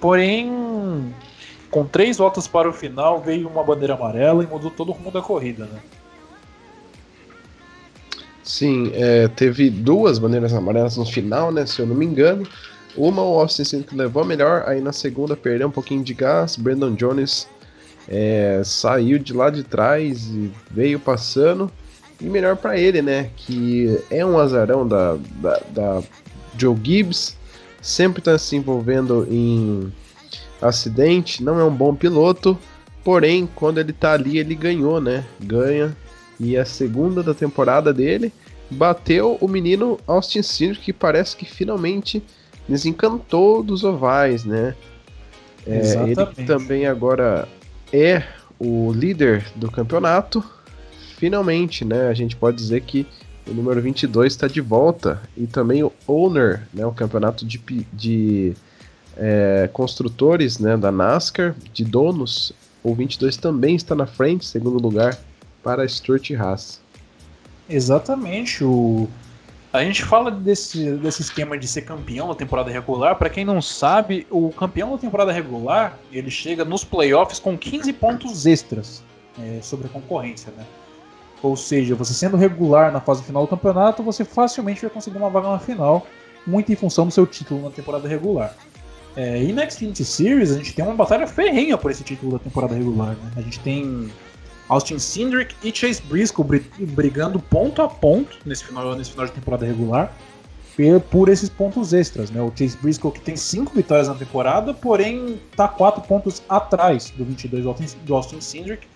Porém, 0.00 1.14
com 1.72 1.86
três 1.86 2.18
voltas 2.18 2.46
para 2.46 2.68
o 2.68 2.72
final, 2.72 3.22
veio 3.22 3.48
uma 3.48 3.64
bandeira 3.64 3.94
amarela 3.94 4.44
e 4.44 4.46
mudou 4.46 4.70
todo 4.70 4.90
o 4.90 4.92
rumo 4.92 5.10
da 5.10 5.22
corrida, 5.22 5.64
né? 5.64 5.80
Sim, 8.44 8.92
é, 8.94 9.26
teve 9.28 9.70
duas 9.70 10.18
bandeiras 10.18 10.52
amarelas 10.52 10.98
no 10.98 11.06
final, 11.06 11.50
né? 11.50 11.64
Se 11.64 11.80
eu 11.80 11.86
não 11.86 11.94
me 11.94 12.04
engano. 12.04 12.46
Uma 12.94 13.22
o 13.22 13.40
Austin 13.40 13.64
Cindric 13.64 13.96
levou 13.96 14.22
a 14.22 14.26
melhor, 14.26 14.64
aí 14.66 14.82
na 14.82 14.92
segunda 14.92 15.34
perdeu 15.34 15.66
um 15.66 15.70
pouquinho 15.70 16.04
de 16.04 16.12
gás. 16.12 16.56
Brandon 16.56 16.94
Jones 16.94 17.48
é, 18.06 18.60
saiu 18.62 19.18
de 19.18 19.32
lá 19.32 19.48
de 19.48 19.62
trás 19.62 20.26
e 20.26 20.52
veio 20.70 21.00
passando. 21.00 21.72
E 22.20 22.24
melhor 22.26 22.54
para 22.56 22.78
ele, 22.78 23.00
né? 23.00 23.30
Que 23.34 23.98
é 24.10 24.22
um 24.26 24.38
azarão 24.38 24.86
da, 24.86 25.16
da, 25.40 25.60
da 25.70 26.02
Joe 26.58 26.76
Gibbs, 26.82 27.34
sempre 27.80 28.20
está 28.20 28.36
se 28.36 28.56
envolvendo 28.56 29.26
em 29.30 29.90
acidente, 30.62 31.42
não 31.42 31.58
é 31.58 31.64
um 31.64 31.74
bom 31.74 31.94
piloto, 31.94 32.58
porém, 33.04 33.48
quando 33.54 33.78
ele 33.78 33.92
tá 33.92 34.12
ali, 34.12 34.38
ele 34.38 34.54
ganhou, 34.54 35.00
né? 35.00 35.24
Ganha. 35.40 35.96
E 36.38 36.56
a 36.56 36.64
segunda 36.64 37.22
da 37.22 37.34
temporada 37.34 37.92
dele 37.92 38.32
bateu 38.70 39.36
o 39.40 39.48
menino 39.48 39.98
Austin 40.06 40.42
Cindric, 40.42 40.80
que 40.84 40.92
parece 40.92 41.36
que 41.36 41.44
finalmente 41.44 42.22
desencantou 42.68 43.62
dos 43.62 43.84
ovais, 43.84 44.44
né? 44.44 44.74
É, 45.66 45.80
ele 46.04 46.46
também 46.46 46.86
agora 46.86 47.46
é 47.92 48.24
o 48.58 48.92
líder 48.92 49.44
do 49.54 49.70
campeonato 49.70 50.42
finalmente, 51.22 51.84
né, 51.84 52.08
a 52.08 52.14
gente 52.14 52.34
pode 52.34 52.56
dizer 52.56 52.80
que 52.80 53.06
o 53.46 53.54
número 53.54 53.80
22 53.80 54.32
está 54.32 54.48
de 54.48 54.60
volta 54.60 55.22
e 55.36 55.46
também 55.46 55.80
o 55.84 55.92
Owner, 56.04 56.62
né, 56.74 56.84
o 56.84 56.90
campeonato 56.90 57.46
de, 57.46 57.62
de 57.92 58.54
é, 59.16 59.68
construtores 59.72 60.58
né, 60.58 60.76
da 60.76 60.90
NASCAR, 60.90 61.54
de 61.72 61.84
donos, 61.84 62.52
o 62.82 62.94
22 62.94 63.36
também 63.36 63.76
está 63.76 63.94
na 63.94 64.06
frente, 64.06 64.44
segundo 64.44 64.78
lugar, 64.78 65.18
para 65.62 65.86
Stuart 65.86 66.30
Haas. 66.32 66.80
Exatamente, 67.68 68.64
o 68.64 69.08
A 69.72 69.84
gente 69.84 70.04
fala 70.04 70.30
desse, 70.30 70.92
desse 70.96 71.22
esquema 71.22 71.56
de 71.56 71.66
ser 71.66 71.82
campeão 71.82 72.28
na 72.28 72.34
temporada 72.34 72.70
regular. 72.70 73.16
Para 73.16 73.30
quem 73.30 73.44
não 73.44 73.62
sabe, 73.62 74.26
o 74.30 74.50
campeão 74.50 74.90
da 74.90 74.98
temporada 74.98 75.32
regular 75.32 75.98
ele 76.10 76.30
chega 76.30 76.64
nos 76.64 76.84
playoffs 76.84 77.38
com 77.38 77.56
15 77.56 77.92
pontos 77.94 78.44
extras 78.44 79.02
é, 79.38 79.60
sobre 79.62 79.86
a 79.86 79.90
concorrência, 79.90 80.52
né? 80.56 80.64
Ou 81.42 81.56
seja, 81.56 81.94
você 81.94 82.12
sendo 82.14 82.36
regular 82.36 82.92
na 82.92 83.00
fase 83.00 83.22
final 83.22 83.42
do 83.44 83.48
campeonato, 83.48 84.02
você 84.02 84.24
facilmente 84.24 84.82
vai 84.82 84.90
conseguir 84.90 85.16
uma 85.16 85.30
vaga 85.30 85.50
na 85.50 85.58
final, 85.58 86.06
muito 86.46 86.70
em 86.70 86.76
função 86.76 87.06
do 87.06 87.12
seu 87.12 87.26
título 87.26 87.62
na 87.62 87.70
temporada 87.70 88.06
regular. 88.06 88.54
É, 89.16 89.42
e 89.42 89.52
na 89.52 89.68
Xfinity 89.68 90.04
Series 90.04 90.50
a 90.52 90.56
gente 90.56 90.74
tem 90.74 90.84
uma 90.84 90.94
batalha 90.94 91.26
ferrenha 91.26 91.76
por 91.76 91.90
esse 91.90 92.02
título 92.02 92.32
da 92.32 92.38
temporada 92.38 92.74
regular. 92.74 93.10
Né? 93.10 93.32
A 93.36 93.42
gente 93.42 93.60
tem 93.60 94.10
Austin 94.68 94.98
Cindric 94.98 95.54
e 95.62 95.74
Chase 95.74 96.00
Briscoe 96.02 96.44
brigando 96.78 97.38
ponto 97.38 97.82
a 97.82 97.88
ponto 97.88 98.38
nesse 98.44 98.64
final, 98.64 98.94
nesse 98.96 99.10
final 99.10 99.26
de 99.26 99.32
temporada 99.32 99.66
regular 99.66 100.14
por 101.10 101.28
esses 101.28 101.48
pontos 101.48 101.92
extras, 101.92 102.30
né? 102.30 102.40
O 102.40 102.50
Chase 102.56 102.76
Briscoe 102.78 103.12
que 103.12 103.20
tem 103.20 103.36
cinco 103.36 103.74
vitórias 103.74 104.08
na 104.08 104.14
temporada, 104.14 104.72
porém 104.72 105.38
está 105.50 105.68
quatro 105.68 106.02
pontos 106.02 106.42
atrás 106.48 107.10
do 107.10 107.24
22 107.24 107.64
do 108.04 108.14
Austin 108.14 108.40
Cindric. 108.40 108.86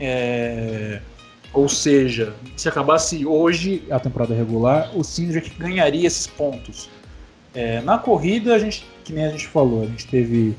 É... 0.00 1.00
Ou 1.52 1.68
seja, 1.68 2.34
se 2.56 2.68
acabasse 2.68 3.24
hoje 3.24 3.84
a 3.90 4.00
temporada 4.00 4.34
regular, 4.34 4.90
o 4.96 5.04
Cindric 5.04 5.50
ganharia 5.50 6.06
esses 6.06 6.26
pontos. 6.26 6.88
É, 7.54 7.80
na 7.82 7.98
corrida, 7.98 8.54
a 8.54 8.58
gente, 8.58 8.84
que 9.04 9.12
nem 9.12 9.24
a 9.24 9.30
gente 9.30 9.46
falou, 9.46 9.82
a 9.82 9.86
gente 9.86 10.06
teve 10.08 10.56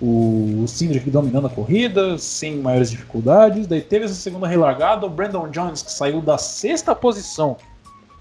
o, 0.00 0.62
o 0.62 0.68
Cindric 0.68 1.10
dominando 1.10 1.46
a 1.46 1.50
corrida, 1.50 2.16
sem 2.16 2.56
maiores 2.56 2.90
dificuldades. 2.90 3.66
Daí 3.66 3.82
teve 3.82 4.06
essa 4.06 4.14
segunda 4.14 4.48
relargada, 4.48 5.04
o 5.04 5.10
Brandon 5.10 5.50
Jones, 5.50 5.82
que 5.82 5.92
saiu 5.92 6.22
da 6.22 6.38
sexta 6.38 6.94
posição 6.94 7.58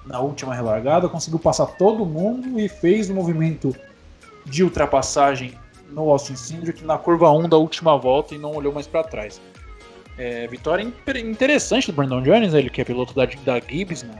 na 0.06 0.20
última 0.20 0.54
relargada, 0.54 1.08
conseguiu 1.08 1.40
passar 1.40 1.66
todo 1.66 2.06
mundo 2.06 2.60
e 2.60 2.68
fez 2.68 3.10
o 3.10 3.14
um 3.14 3.16
movimento 3.16 3.74
de 4.46 4.64
ultrapassagem 4.64 5.54
no 5.92 6.10
Austin 6.10 6.36
Cindric 6.36 6.84
na 6.84 6.98
curva 6.98 7.32
1 7.32 7.48
da 7.48 7.58
última 7.58 7.98
volta 7.98 8.36
e 8.36 8.38
não 8.38 8.54
olhou 8.54 8.74
mais 8.74 8.88
para 8.88 9.04
trás. 9.04 9.40
É, 10.18 10.48
vitória 10.48 10.84
interessante 11.22 11.88
do 11.88 11.94
Brandon 11.94 12.22
Jones, 12.22 12.54
ele 12.54 12.70
que 12.70 12.82
é 12.82 12.84
piloto 12.84 13.14
da, 13.14 13.26
da 13.26 13.60
Gibbs 13.60 14.04
na, 14.04 14.16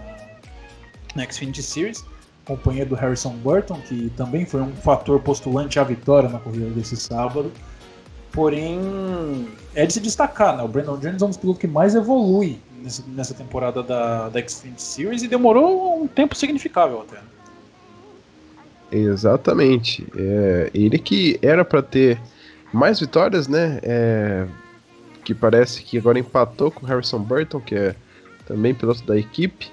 na 1.16 1.30
Xfinity 1.30 1.62
Series 1.62 2.06
companheiro 2.50 2.90
do 2.90 2.96
Harrison 2.96 3.30
Burton, 3.30 3.80
que 3.88 4.12
também 4.18 4.46
foi 4.46 4.62
um 4.62 4.76
fator 4.76 5.20
postulante 5.20 5.80
à 5.80 5.84
vitória 5.84 6.28
na 6.28 6.40
corrida 6.40 6.70
desse 6.72 6.98
sábado. 6.98 7.52
Porém, 8.32 9.48
é 9.76 9.86
de 9.86 9.94
se 9.94 10.00
destacar, 10.00 10.58
né? 10.58 10.64
O 10.64 10.68
Brandon 10.68 10.98
Jones 10.98 11.22
é 11.22 11.26
um 11.26 11.30
dos 11.30 11.38
pilotos 11.38 11.62
que 11.62 11.68
mais 11.68 11.94
evolui 11.96 12.60
nessa 13.08 13.34
temporada 13.34 13.84
da, 13.84 14.30
da 14.30 14.48
Xfinity 14.48 14.82
Series 14.82 15.24
e 15.24 15.28
demorou 15.28 16.02
um 16.02 16.08
tempo 16.08 16.36
significável 16.36 17.06
até. 17.08 17.20
Exatamente. 18.92 20.08
É, 20.16 20.72
ele 20.74 20.98
que 20.98 21.38
era 21.42 21.64
para 21.64 21.82
ter 21.82 22.20
mais 22.74 23.00
vitórias, 23.00 23.48
né? 23.48 23.80
É, 23.84 24.48
que 25.24 25.36
parece 25.36 25.84
que 25.84 25.98
agora 25.98 26.18
empatou 26.18 26.72
com 26.72 26.86
Harrison 26.86 27.20
Burton, 27.20 27.60
que 27.60 27.76
é 27.76 27.96
também 28.48 28.74
piloto 28.74 29.04
da 29.04 29.18
equipe. 29.18 29.72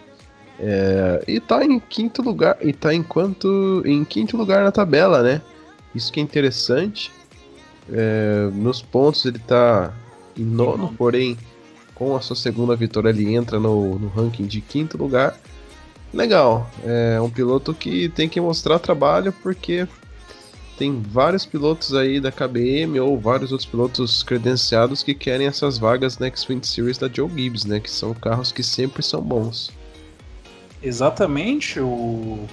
É, 0.58 1.24
e 1.28 1.40
tá 1.40 1.64
em 1.64 1.78
quinto 1.78 2.22
lugar, 2.22 2.56
e 2.62 2.72
tá 2.72 2.94
enquanto 2.94 3.82
em 3.84 4.04
quinto 4.04 4.36
lugar 4.36 4.64
na 4.64 4.72
tabela, 4.72 5.22
né? 5.22 5.42
Isso 5.94 6.12
que 6.12 6.20
é 6.20 6.22
interessante. 6.22 7.12
É, 7.90 8.48
nos 8.52 8.82
pontos 8.82 9.24
ele 9.24 9.38
tá 9.38 9.92
em 10.36 10.44
nono, 10.44 10.92
porém 10.96 11.36
com 11.94 12.14
a 12.14 12.20
sua 12.20 12.36
segunda 12.36 12.76
vitória 12.76 13.08
ele 13.08 13.34
entra 13.34 13.58
no, 13.58 13.98
no 13.98 14.08
ranking 14.08 14.46
de 14.46 14.60
quinto 14.60 14.98
lugar. 14.98 15.38
Legal, 16.12 16.70
é 16.84 17.20
um 17.20 17.30
piloto 17.30 17.74
que 17.74 18.08
tem 18.10 18.28
que 18.28 18.40
mostrar 18.40 18.78
trabalho 18.78 19.32
porque 19.42 19.86
tem 20.78 21.00
vários 21.00 21.46
pilotos 21.46 21.94
aí 21.94 22.20
da 22.20 22.30
KBM 22.30 23.00
ou 23.00 23.18
vários 23.18 23.50
outros 23.50 23.68
pilotos 23.68 24.22
credenciados 24.22 25.02
que 25.02 25.14
querem 25.14 25.46
essas 25.46 25.78
vagas 25.78 26.18
na 26.18 26.30
X20 26.30 26.64
Series 26.64 26.98
da 26.98 27.08
Joe 27.08 27.30
Gibbs, 27.30 27.64
né? 27.64 27.80
Que 27.80 27.90
são 27.90 28.12
carros 28.12 28.52
que 28.52 28.62
sempre 28.62 29.02
são 29.02 29.22
bons. 29.22 29.72
Exatamente. 30.86 31.80
O... 31.80 32.46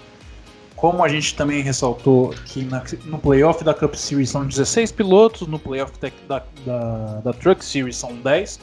Como 0.76 1.04
a 1.04 1.08
gente 1.08 1.36
também 1.36 1.62
ressaltou 1.62 2.32
que 2.46 2.66
na, 2.66 2.84
no 3.06 3.18
playoff 3.20 3.64
da 3.64 3.74
Cup 3.74 3.94
Series 3.94 4.32
são 4.32 4.46
16 4.46 4.92
pilotos, 4.92 5.48
no 5.48 5.60
playoff 5.60 5.94
da, 6.00 6.42
da, 6.66 7.22
da, 7.22 7.34
Truck 7.34 7.64
Series 7.64 7.96
são 7.96 8.16
10, 8.16 8.60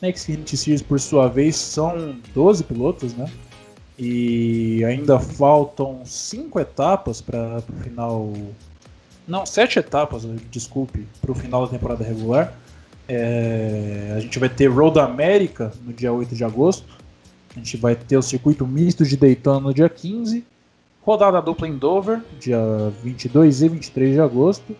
na 0.00 0.10
Xfinity 0.10 0.56
Series, 0.56 0.80
por 0.80 0.98
sua 0.98 1.28
vez, 1.28 1.56
são 1.56 2.16
12 2.32 2.64
pilotos, 2.64 3.12
né? 3.14 3.30
E 3.98 4.82
ainda 4.84 5.18
faltam 5.18 6.00
5 6.06 6.58
etapas 6.60 7.20
para 7.20 7.58
o 7.58 7.82
final. 7.82 8.32
Não, 9.26 9.44
7 9.44 9.80
etapas, 9.80 10.26
desculpe, 10.50 11.06
para 11.20 11.32
o 11.32 11.34
final 11.34 11.66
da 11.66 11.72
temporada 11.72 12.04
regular. 12.04 12.54
É... 13.08 14.14
a 14.16 14.20
gente 14.20 14.38
vai 14.38 14.48
ter 14.48 14.68
Road 14.68 15.00
America 15.00 15.72
no 15.82 15.92
dia 15.92 16.12
8 16.12 16.34
de 16.34 16.44
agosto 16.44 16.86
a 17.54 17.58
gente 17.58 17.76
vai 17.76 17.96
ter 17.96 18.16
o 18.16 18.22
circuito 18.22 18.66
misto 18.66 19.04
de 19.04 19.16
Daytona 19.16 19.60
no 19.60 19.74
dia 19.74 19.88
15, 19.88 20.44
rodada 21.02 21.40
dupla 21.40 21.66
em 21.66 21.76
Dover, 21.76 22.20
dia 22.38 22.60
22 23.02 23.62
e 23.62 23.68
23 23.68 24.14
de 24.14 24.20
agosto. 24.20 24.76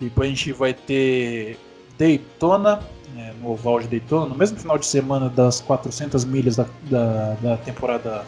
Depois 0.00 0.26
a 0.26 0.34
gente 0.34 0.52
vai 0.52 0.74
ter 0.74 1.58
Daytona, 1.98 2.80
né, 3.14 3.34
no 3.40 3.50
oval 3.50 3.80
de 3.80 3.88
Daytona, 3.88 4.26
no 4.26 4.34
mesmo 4.34 4.58
final 4.58 4.78
de 4.78 4.86
semana 4.86 5.28
das 5.28 5.60
400 5.60 6.24
milhas 6.24 6.56
da, 6.56 6.66
da, 6.90 7.34
da 7.34 7.56
temporada 7.58 8.24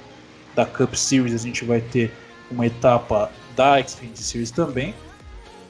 da 0.55 0.67
Cup 0.67 0.95
Series, 0.95 1.35
a 1.35 1.39
gente 1.39 1.65
vai 1.65 1.81
ter 1.81 2.13
uma 2.51 2.67
etapa 2.67 3.31
da 3.55 3.83
Xfinity 3.83 4.23
Series 4.23 4.51
também. 4.51 4.95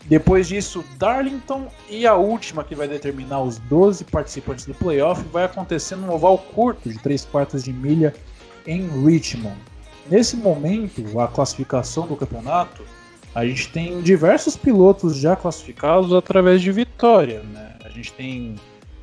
Depois 0.08 0.48
disso, 0.48 0.82
Darlington 0.98 1.68
e 1.88 2.06
a 2.06 2.14
última 2.14 2.64
que 2.64 2.74
vai 2.74 2.88
determinar 2.88 3.42
os 3.42 3.58
12 3.58 4.04
participantes 4.04 4.64
do 4.64 4.72
playoff 4.74 5.22
vai 5.30 5.44
acontecer 5.44 5.96
num 5.96 6.10
oval 6.10 6.38
curto 6.38 6.88
de 6.88 6.98
3 6.98 7.26
quartas 7.26 7.64
de 7.64 7.72
milha 7.74 8.14
em 8.66 8.88
Richmond. 9.04 9.58
Nesse 10.10 10.34
momento, 10.34 11.20
a 11.20 11.28
classificação 11.28 12.06
do 12.06 12.16
campeonato, 12.16 12.82
a 13.34 13.44
gente 13.44 13.68
tem 13.68 14.00
diversos 14.00 14.56
pilotos 14.56 15.14
já 15.16 15.36
classificados 15.36 16.14
através 16.14 16.62
de 16.62 16.72
vitória. 16.72 17.42
Né? 17.42 17.76
A 17.84 17.90
gente 17.90 18.10
tem, 18.14 18.54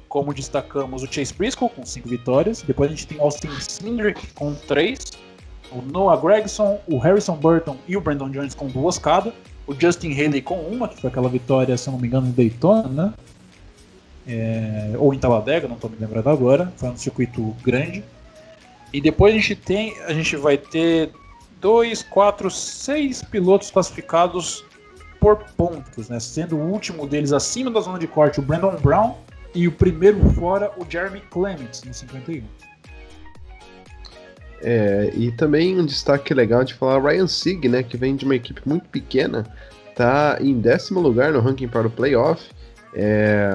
como 0.10 0.34
destacamos, 0.34 1.04
o 1.04 1.08
Chase 1.08 1.36
Briscoe 1.36 1.70
com 1.70 1.86
5 1.86 2.10
vitórias, 2.10 2.64
depois 2.64 2.90
a 2.90 2.96
gente 2.96 3.06
tem 3.06 3.20
Austin 3.20 3.52
Cindric 3.60 4.26
com 4.34 4.56
3, 4.56 5.00
o 5.72 5.82
Noah 5.82 6.20
Gregson, 6.22 6.80
o 6.88 6.98
Harrison 6.98 7.36
Burton 7.36 7.78
e 7.88 7.98
o 7.98 8.02
Brandon 8.02 8.30
Jones 8.30 8.56
com 8.56 8.68
duas 8.68 8.98
cada 8.98 9.34
o 9.68 9.74
Justin 9.74 10.14
Haley 10.14 10.42
com 10.42 10.56
uma, 10.56 10.88
que 10.88 11.00
foi 11.00 11.10
aquela 11.10 11.30
vitória, 11.30 11.76
se 11.78 11.90
não 11.90 11.98
me 11.98 12.08
engano, 12.08 12.28
em 12.28 12.32
Daytona, 12.32 12.88
né? 12.88 13.14
É, 14.28 14.94
ou 14.98 15.14
em 15.14 15.20
Talladega, 15.20 15.68
não 15.68 15.76
estou 15.76 15.90
me 15.90 15.98
lembrando 16.00 16.30
agora, 16.30 16.72
foi 16.78 16.90
um 16.90 16.98
circuito 16.98 17.56
grande. 17.64 18.04
E 18.94 19.02
depois 19.02 19.34
a 19.34 19.38
gente 19.38 19.56
tem, 19.56 20.00
a 20.04 20.14
gente 20.14 20.36
vai 20.36 20.58
ter 20.58 21.12
dois, 21.60 22.04
quatro, 22.04 22.50
seis 22.50 23.24
pilotos 23.24 23.72
classificados 23.72 24.64
por 25.20 25.38
pontos, 25.58 26.10
né? 26.10 26.20
Sendo 26.20 26.56
o 26.56 26.72
último 26.72 27.08
deles 27.08 27.34
acima 27.34 27.72
da 27.72 27.80
zona 27.82 28.00
de 28.00 28.08
corte 28.08 28.40
o 28.40 28.44
Brandon 28.44 28.76
Brown 28.82 29.16
e 29.54 29.68
o 29.68 29.72
primeiro 29.72 30.30
fora 30.32 30.72
o 30.78 30.90
Jeremy 30.90 31.22
Clements 31.32 31.84
no 31.84 31.94
51. 31.94 32.44
É, 34.62 35.12
e 35.16 35.32
também 35.32 35.80
um 35.80 35.86
destaque 35.86 36.34
legal 36.34 36.64
de 36.64 36.74
falar 36.74 37.02
Ryan 37.02 37.28
Sieg, 37.28 37.68
né, 37.68 37.84
que 37.84 37.98
vem 37.98 38.16
de 38.16 38.26
uma 38.26 38.36
equipe 38.36 38.62
muito 38.66 38.88
pequena, 38.90 39.46
tá 39.96 40.38
em 40.42 40.60
décimo 40.60 41.00
lugar 41.00 41.32
no 41.32 41.40
ranking 41.40 41.68
para 41.68 41.88
o 41.88 41.92
playoff. 41.92 42.50
É 42.94 43.52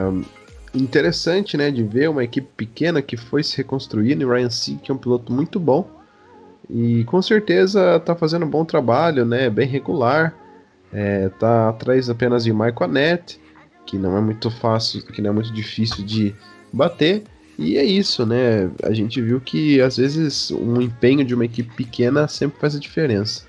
interessante, 0.73 1.57
né, 1.57 1.71
de 1.71 1.83
ver 1.83 2.09
uma 2.09 2.23
equipe 2.23 2.49
pequena 2.57 3.03
que 3.03 3.17
foi 3.17 3.43
se 3.43 3.57
reconstruindo. 3.57 4.23
E 4.23 4.27
Ryan 4.27 4.51
Sieg 4.51 4.81
que 4.81 4.91
é 4.91 4.95
um 4.95 4.99
piloto 4.99 5.33
muito 5.33 5.59
bom 5.59 6.01
e 6.73 7.05
com 7.05 7.21
certeza 7.21 7.99
tá 8.01 8.15
fazendo 8.15 8.47
um 8.47 8.51
bom 8.51 8.65
trabalho, 8.65 9.25
né, 9.25 9.51
bem 9.51 9.67
regular. 9.67 10.35
É, 10.93 11.29
tá 11.29 11.69
atrás 11.69 12.11
apenas 12.11 12.45
de 12.45 12.53
Michael 12.53 12.77
Annette, 12.83 13.41
que 13.87 13.97
não 13.97 14.17
é 14.17 14.21
muito 14.21 14.51
fácil, 14.51 15.03
que 15.03 15.23
não 15.23 15.31
é 15.31 15.33
muito 15.33 15.53
difícil 15.53 16.05
de 16.05 16.35
bater. 16.73 17.25
E 17.61 17.77
é 17.77 17.85
isso, 17.85 18.25
né? 18.25 18.71
A 18.83 18.91
gente 18.91 19.21
viu 19.21 19.39
que 19.39 19.83
às 19.83 19.99
vezes 19.99 20.51
um 20.51 20.81
empenho 20.81 21.23
de 21.23 21.35
uma 21.35 21.45
equipe 21.45 21.71
pequena 21.77 22.27
sempre 22.27 22.59
faz 22.59 22.75
a 22.75 22.79
diferença. 22.81 23.45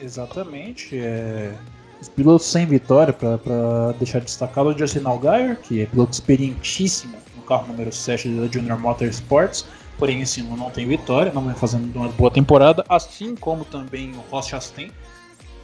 Exatamente. 0.00 0.96
É... 0.96 1.52
Os 2.00 2.08
pilotos 2.08 2.46
sem 2.46 2.64
vitória, 2.64 3.12
para 3.12 3.92
deixar 3.98 4.20
destacado, 4.20 4.68
o 4.68 4.78
Justin 4.78 5.02
Allgaier, 5.04 5.58
que 5.60 5.80
é 5.80 5.86
piloto 5.86 6.12
experientíssimo 6.12 7.16
no 7.34 7.42
carro 7.42 7.66
número 7.66 7.90
7 7.90 8.28
da 8.28 8.46
Junior 8.46 8.78
Motorsports, 8.78 9.66
porém 9.98 10.20
esse 10.20 10.40
ano 10.40 10.56
não 10.56 10.70
tem 10.70 10.86
vitória, 10.86 11.32
não 11.32 11.44
vem 11.44 11.54
fazendo 11.54 11.96
uma 11.96 12.08
boa 12.10 12.30
temporada, 12.30 12.84
assim 12.88 13.34
como 13.34 13.64
também 13.64 14.12
o 14.12 14.20
Ross 14.30 14.46
Chastain, 14.46 14.92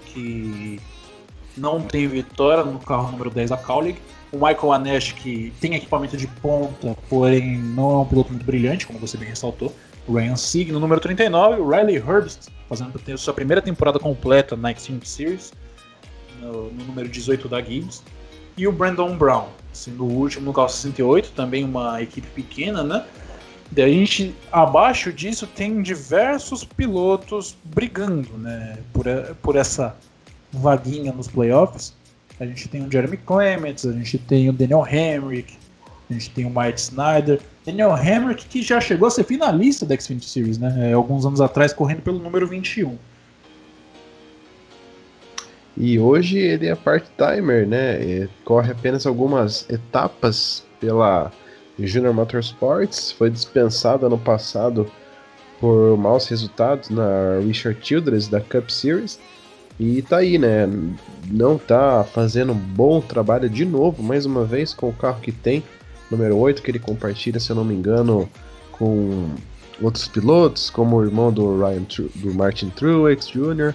que 0.07 0.81
não 1.57 1.81
tem 1.81 2.07
vitória 2.07 2.65
no 2.65 2.79
carro 2.79 3.11
número 3.11 3.31
10 3.31 3.51
da 3.51 3.57
Kaulig. 3.57 3.99
O 4.31 4.37
Michael 4.37 4.73
Anesh, 4.73 5.13
que 5.13 5.53
tem 5.61 5.75
equipamento 5.75 6.17
de 6.17 6.27
ponta, 6.27 6.97
porém 7.09 7.59
não 7.59 7.91
é 7.91 7.97
um 7.99 8.05
piloto 8.07 8.31
muito 8.31 8.45
brilhante, 8.45 8.87
como 8.87 8.99
você 8.99 9.17
bem 9.19 9.29
ressaltou. 9.29 9.75
Ryan 10.09 10.37
Sieg 10.37 10.73
no 10.73 10.81
número 10.81 11.01
39, 11.01 11.61
o 11.61 11.69
Riley 11.69 11.97
Herbst 11.97 12.49
fazendo 12.69 13.19
sua 13.19 13.35
primeira 13.35 13.61
temporada 13.61 13.99
completa 13.99 14.57
na 14.57 14.75
Xfinity 14.75 15.09
Series, 15.09 15.53
no, 16.41 16.71
no 16.71 16.85
número 16.85 17.09
18 17.09 17.49
da 17.49 17.61
Gibbs, 17.61 18.03
e 18.57 18.67
o 18.67 18.73
Brandon 18.73 19.17
Brown, 19.17 19.49
sendo 19.73 20.05
o 20.05 20.11
último 20.11 20.47
no 20.47 20.53
carro 20.53 20.69
68, 20.69 21.33
também 21.33 21.65
uma 21.65 22.03
equipe 22.03 22.27
pequena, 22.29 22.83
né? 22.83 23.05
A 23.77 23.89
gente, 23.89 24.35
abaixo 24.51 25.13
disso, 25.13 25.47
tem 25.47 25.81
diversos 25.81 26.63
pilotos 26.63 27.57
brigando, 27.65 28.37
né? 28.37 28.79
Por, 28.93 29.05
por 29.41 29.57
essa 29.57 29.97
vaguinha 30.53 31.13
nos 31.13 31.29
playoffs. 31.29 31.95
A 32.39 32.47
gente 32.47 32.69
tem 32.69 32.85
o 32.87 32.91
Jeremy 32.91 33.17
Clements, 33.17 33.87
a 33.87 33.93
gente 33.93 34.19
tem 34.19 34.49
o 34.49 34.53
Daniel 34.53 34.87
Hemrick, 34.87 35.57
a 36.11 36.13
gente 36.13 36.31
tem 36.31 36.45
o 36.45 36.51
Mike 36.51 36.81
Snyder. 36.81 37.41
Daniel 37.65 37.97
Hemrick, 37.97 38.47
que 38.47 38.63
já 38.63 38.81
chegou 38.81 39.09
a 39.09 39.11
ser 39.11 39.25
finalista 39.25 39.87
da 39.87 39.97
Xfinity 39.97 40.29
Series, 40.29 40.59
né? 40.59 40.91
É, 40.91 40.93
alguns 40.93 41.25
anos 41.25 41.41
atrás, 41.41 41.73
correndo 41.73 42.03
pelo 42.03 42.19
número 42.19 42.47
21. 42.47 42.99
E 45.77 45.99
hoje 45.99 46.39
ele 46.39 46.67
é 46.67 46.75
part-timer, 46.75 47.67
né? 47.67 48.03
E 48.03 48.29
corre 48.45 48.73
apenas 48.73 49.07
algumas 49.07 49.69
etapas 49.71 50.67
pela 50.81 51.33
Junior 51.79 52.13
Motorsports. 52.13 53.13
Foi 53.13 53.31
dispensado 53.31 54.05
ano 54.07 54.19
passado 54.19 54.91
por 55.61 55.97
maus 55.97 56.27
resultados 56.29 56.91
na 56.91 57.39
Richard 57.43 57.79
Childress 57.81 58.29
da 58.29 58.41
Cup 58.41 58.69
Series. 58.69 59.19
E 59.85 60.01
tá 60.01 60.19
aí, 60.19 60.39
né? 60.39 60.69
Não 61.29 61.59
tá 61.59 62.05
fazendo 62.05 62.53
um 62.53 62.57
bom 62.57 63.01
trabalho 63.01 63.51
de 63.51 63.65
novo, 63.65 64.01
mais 64.01 64.25
uma 64.25 64.45
vez, 64.45 64.73
com 64.73 64.89
o 64.89 64.93
carro 64.93 65.21
que 65.21 65.33
tem 65.33 65.65
número 66.09 66.37
8, 66.37 66.63
que 66.63 66.71
ele 66.71 66.79
compartilha, 66.79 67.41
se 67.41 67.51
eu 67.51 67.57
não 67.57 67.65
me 67.65 67.75
engano, 67.75 68.31
com 68.71 69.29
outros 69.81 70.07
pilotos, 70.07 70.71
como 70.71 70.95
o 70.95 71.05
irmão 71.05 71.33
do, 71.33 71.59
Ryan, 71.59 71.85
do 72.15 72.33
Martin 72.33 72.71
Truex 72.71 73.27
Jr. 73.27 73.75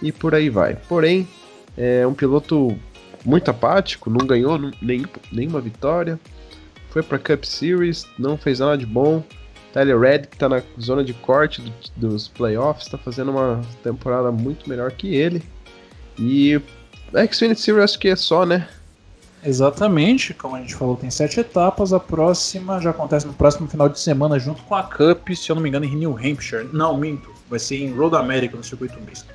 e 0.00 0.10
por 0.10 0.34
aí 0.34 0.48
vai. 0.48 0.74
Porém, 0.88 1.28
é 1.76 2.06
um 2.06 2.14
piloto 2.14 2.74
muito 3.22 3.50
apático, 3.50 4.08
não 4.08 4.26
ganhou 4.26 4.58
nenhuma 4.80 5.60
vitória, 5.60 6.18
foi 6.88 7.02
para 7.02 7.18
Cup 7.18 7.44
Series, 7.44 8.06
não 8.18 8.38
fez 8.38 8.60
nada 8.60 8.78
de 8.78 8.86
bom. 8.86 9.22
Tyler 9.72 9.98
Red, 9.98 10.20
que 10.20 10.36
está 10.36 10.48
na 10.48 10.62
zona 10.80 11.02
de 11.02 11.14
corte 11.14 11.62
do, 11.62 11.72
dos 11.96 12.28
playoffs, 12.28 12.86
está 12.86 12.98
fazendo 12.98 13.30
uma 13.30 13.60
temporada 13.82 14.30
muito 14.30 14.68
melhor 14.68 14.92
que 14.92 15.14
ele. 15.14 15.42
E 16.18 16.60
a 17.14 17.26
Xfinity 17.26 17.60
Series 17.60 17.84
acho 17.84 17.98
que 17.98 18.08
é 18.08 18.16
só, 18.16 18.44
né? 18.44 18.68
Exatamente, 19.44 20.32
como 20.32 20.54
a 20.54 20.60
gente 20.60 20.74
falou, 20.74 20.96
tem 20.96 21.10
sete 21.10 21.40
etapas. 21.40 21.92
A 21.92 21.98
próxima 21.98 22.80
já 22.80 22.90
acontece 22.90 23.26
no 23.26 23.32
próximo 23.32 23.66
final 23.66 23.88
de 23.88 23.98
semana, 23.98 24.38
junto 24.38 24.62
com 24.62 24.74
a 24.74 24.84
Cup, 24.84 25.28
se 25.34 25.50
eu 25.50 25.56
não 25.56 25.62
me 25.62 25.68
engano, 25.68 25.84
em 25.84 25.96
New 25.96 26.16
Hampshire. 26.16 26.68
Não, 26.72 26.96
minto, 26.96 27.28
vai 27.50 27.58
ser 27.58 27.78
em 27.78 27.92
Road 27.92 28.14
America, 28.14 28.56
no 28.56 28.62
circuito 28.62 29.00
misto. 29.00 29.26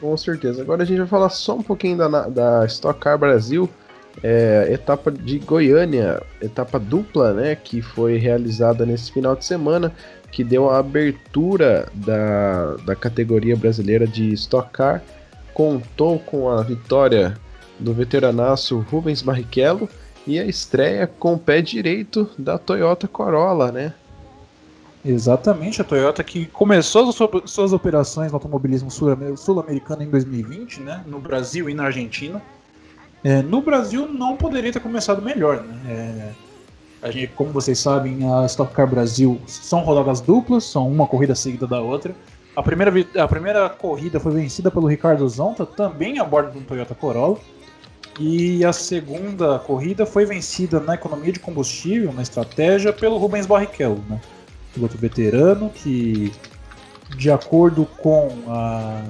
Com 0.00 0.16
certeza. 0.16 0.62
Agora 0.62 0.82
a 0.82 0.86
gente 0.86 0.98
vai 0.98 1.06
falar 1.06 1.30
só 1.30 1.56
um 1.56 1.62
pouquinho 1.62 1.96
da, 1.96 2.28
da 2.28 2.66
Stock 2.66 3.00
Car 3.00 3.18
Brasil. 3.18 3.68
É, 4.22 4.68
etapa 4.70 5.10
de 5.10 5.38
Goiânia, 5.40 6.22
etapa 6.40 6.78
dupla, 6.78 7.32
né, 7.32 7.56
que 7.56 7.82
foi 7.82 8.16
realizada 8.16 8.86
nesse 8.86 9.12
final 9.12 9.34
de 9.34 9.44
semana, 9.44 9.92
que 10.30 10.44
deu 10.44 10.70
a 10.70 10.78
abertura 10.78 11.88
da, 11.94 12.76
da 12.84 12.96
categoria 12.96 13.56
brasileira 13.56 14.06
de 14.06 14.32
Stock 14.32 14.70
Car, 14.72 15.02
contou 15.52 16.18
com 16.18 16.48
a 16.48 16.62
vitória 16.62 17.36
do 17.78 17.92
veteranaço 17.92 18.84
Rubens 18.90 19.22
Barrichello 19.22 19.88
e 20.26 20.38
a 20.38 20.44
estreia 20.44 21.06
com 21.06 21.34
o 21.34 21.38
pé 21.38 21.60
direito 21.60 22.28
da 22.38 22.58
Toyota 22.58 23.06
Corolla, 23.06 23.70
né? 23.70 23.94
Exatamente, 25.04 25.82
a 25.82 25.84
Toyota 25.84 26.24
que 26.24 26.46
começou 26.46 27.10
as 27.10 27.50
suas 27.50 27.72
operações 27.74 28.32
no 28.32 28.36
automobilismo 28.36 28.90
sul-americano 28.90 30.02
em 30.02 30.08
2020, 30.08 30.80
né, 30.80 31.04
no 31.06 31.20
Brasil 31.20 31.68
e 31.68 31.74
na 31.74 31.84
Argentina. 31.84 32.40
É, 33.24 33.40
no 33.40 33.62
Brasil 33.62 34.06
não 34.06 34.36
poderia 34.36 34.70
ter 34.70 34.80
começado 34.80 35.22
melhor, 35.22 35.62
né? 35.62 35.80
É, 35.88 36.44
a 37.00 37.10
gente, 37.10 37.28
como 37.28 37.50
vocês 37.50 37.78
sabem, 37.78 38.18
a 38.30 38.44
Stock 38.44 38.72
Car 38.74 38.86
Brasil 38.86 39.40
são 39.46 39.80
rodadas 39.80 40.20
duplas, 40.20 40.64
são 40.64 40.86
uma 40.86 41.06
corrida 41.06 41.34
seguida 41.34 41.66
da 41.66 41.80
outra. 41.80 42.14
A 42.54 42.62
primeira, 42.62 42.92
a 43.18 43.26
primeira 43.26 43.68
corrida 43.68 44.20
foi 44.20 44.32
vencida 44.32 44.70
pelo 44.70 44.86
Ricardo 44.86 45.26
Zonta, 45.28 45.64
também 45.64 46.18
a 46.18 46.24
bordo 46.24 46.52
de 46.52 46.58
um 46.58 46.62
Toyota 46.62 46.94
Corolla. 46.94 47.38
E 48.20 48.64
a 48.64 48.72
segunda 48.72 49.58
corrida 49.58 50.06
foi 50.06 50.24
vencida 50.24 50.78
na 50.78 50.94
economia 50.94 51.32
de 51.32 51.40
combustível, 51.40 52.12
na 52.12 52.22
estratégia, 52.22 52.92
pelo 52.92 53.16
Rubens 53.16 53.46
Barrichello, 53.46 54.04
né? 54.08 54.20
Piloto 54.72 54.96
veterano 54.96 55.70
que, 55.70 56.30
de 57.16 57.30
acordo 57.30 57.86
com 57.98 58.28
a, 58.48 59.02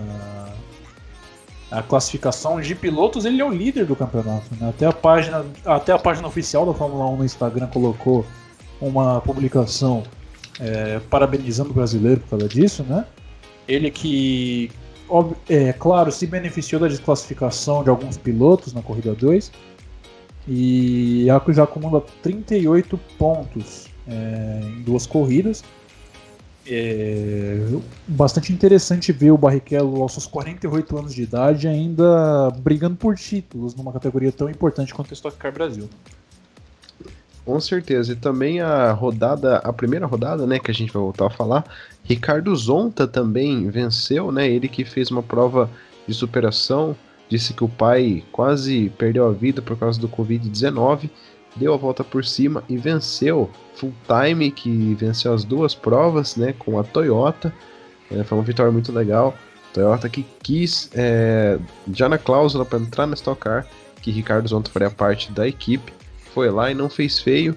a 1.75 1.83
classificação 1.83 2.61
de 2.61 2.75
pilotos, 2.75 3.25
ele 3.25 3.41
é 3.41 3.45
o 3.45 3.51
líder 3.51 3.85
do 3.85 3.97
campeonato. 3.97 4.47
Né? 4.61 4.69
Até, 4.69 4.87
a 4.87 4.93
página, 4.93 5.45
até 5.65 5.93
a 5.93 5.99
página 5.99 6.29
oficial 6.29 6.65
da 6.65 6.73
Fórmula 6.73 7.07
1 7.07 7.17
no 7.17 7.25
Instagram 7.25 7.67
colocou 7.67 8.25
uma 8.81 9.21
publicação 9.21 10.05
é, 10.61 11.01
parabenizando 11.11 11.71
o 11.71 11.75
brasileiro 11.75 12.21
por 12.21 12.31
causa 12.31 12.49
disso, 12.49 12.85
né? 12.85 13.05
Ele 13.67 13.91
que 13.91 14.71
é, 15.49 15.73
claro, 15.73 16.13
se 16.13 16.27
beneficiou 16.27 16.81
da 16.81 16.89
desclassificação 16.89 17.83
de 17.83 17.91
alguns 17.91 18.17
pilotos 18.17 18.73
na 18.73 18.83
corrida 18.83 19.15
2 19.15 19.51
e 20.47 21.27
já 21.49 21.63
acumula 21.63 22.05
38 22.23 22.99
pontos 23.19 23.87
é, 24.07 24.61
em 24.63 24.83
duas 24.83 25.07
corridas. 25.07 25.65
É 26.67 27.59
bastante 28.09 28.53
interessante 28.53 29.13
ver 29.13 29.31
o 29.31 29.39
Barrichello 29.39 30.01
aos 30.03 30.13
seus 30.13 30.27
48 30.27 30.99
anos 30.99 31.15
de 31.15 31.23
idade 31.23 31.69
ainda 31.69 32.51
brigando 32.59 32.97
por 32.97 33.17
títulos 33.17 33.75
numa 33.75 33.93
categoria 33.93 34.33
tão 34.33 34.49
importante 34.49 34.95
quanto 34.95 35.11
a 35.11 35.15
Stock 35.15 35.37
Car 35.37 35.53
Brasil. 35.53 35.89
Com 37.45 37.61
certeza. 37.61 38.13
E 38.13 38.17
também 38.17 38.61
a 38.61 38.93
rodada, 38.93 39.59
a 39.59 39.73
primeira 39.73 40.07
rodada, 40.07 40.47
né, 40.47 40.59
que 40.59 40.71
a 40.71 40.75
gente 40.75 40.93
vai 40.93 41.03
voltar 41.03 41.27
a 41.27 41.31
falar, 41.31 41.65
Ricardo 42.03 42.55
Zonta 42.57 43.07
também 43.07 43.69
venceu, 43.69 44.33
né? 44.33 44.49
Ele 44.49 44.67
que 44.67 44.85
fez 44.85 45.11
uma 45.11 45.23
prova 45.23 45.71
de 46.09 46.15
superação, 46.15 46.97
disse 47.29 47.53
que 47.53 47.63
o 47.63 47.69
pai 47.69 48.25
quase 48.33 48.91
perdeu 48.97 49.27
a 49.27 49.33
vida 49.33 49.61
por 49.61 49.77
causa 49.79 50.01
do 50.01 50.09
Covid-19, 50.09 51.11
deu 51.57 51.75
a 51.75 51.77
volta 51.77 52.03
por 52.03 52.25
cima 52.25 52.63
e 52.69 52.77
venceu 52.77 53.51
full 53.75 53.93
time, 54.07 54.51
que 54.51 54.95
venceu 54.95 55.33
as 55.33 55.45
duas 55.45 55.75
provas, 55.75 56.37
né, 56.37 56.55
com 56.59 56.79
a 56.79 56.85
Toyota. 56.85 57.53
É, 58.11 58.23
foi 58.25 58.39
uma 58.39 58.45
vitória 58.45 58.73
muito 58.73 58.93
legal. 58.93 59.35
Toyota 59.73 60.09
que 60.09 60.25
quis, 60.43 60.91
é, 60.95 61.59
já 61.93 62.09
na 62.09 62.19
cláusula 62.19 62.65
para 62.65 62.79
entrar 62.79 63.07
na 63.07 63.15
Stock 63.15 63.41
Car, 63.41 63.67
que 64.01 64.11
Ricardo 64.11 64.49
Zonta 64.49 64.71
faria 64.71 64.91
parte 64.91 65.33
da 65.33 65.49
equipe 65.49 65.93
foi 66.35 66.51
lá 66.51 66.71
e 66.71 66.75
não 66.75 66.91
fez 66.91 67.21
feio, 67.21 67.57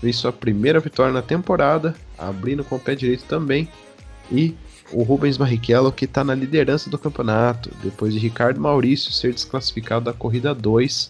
fez 0.00 0.16
sua 0.16 0.32
primeira 0.32 0.78
vitória 0.78 1.12
na 1.12 1.20
temporada, 1.20 1.94
abrindo 2.16 2.62
com 2.62 2.76
o 2.76 2.78
pé 2.78 2.94
direito 2.94 3.24
também, 3.24 3.68
e 4.30 4.54
o 4.92 5.02
Rubens 5.02 5.36
Barrichello 5.36 5.90
que 5.90 6.04
está 6.04 6.22
na 6.22 6.34
liderança 6.34 6.88
do 6.88 6.96
campeonato, 6.96 7.70
depois 7.82 8.14
de 8.14 8.20
Ricardo 8.20 8.60
Maurício 8.60 9.10
ser 9.10 9.34
desclassificado 9.34 10.04
da 10.04 10.12
corrida 10.12 10.54
2, 10.54 11.08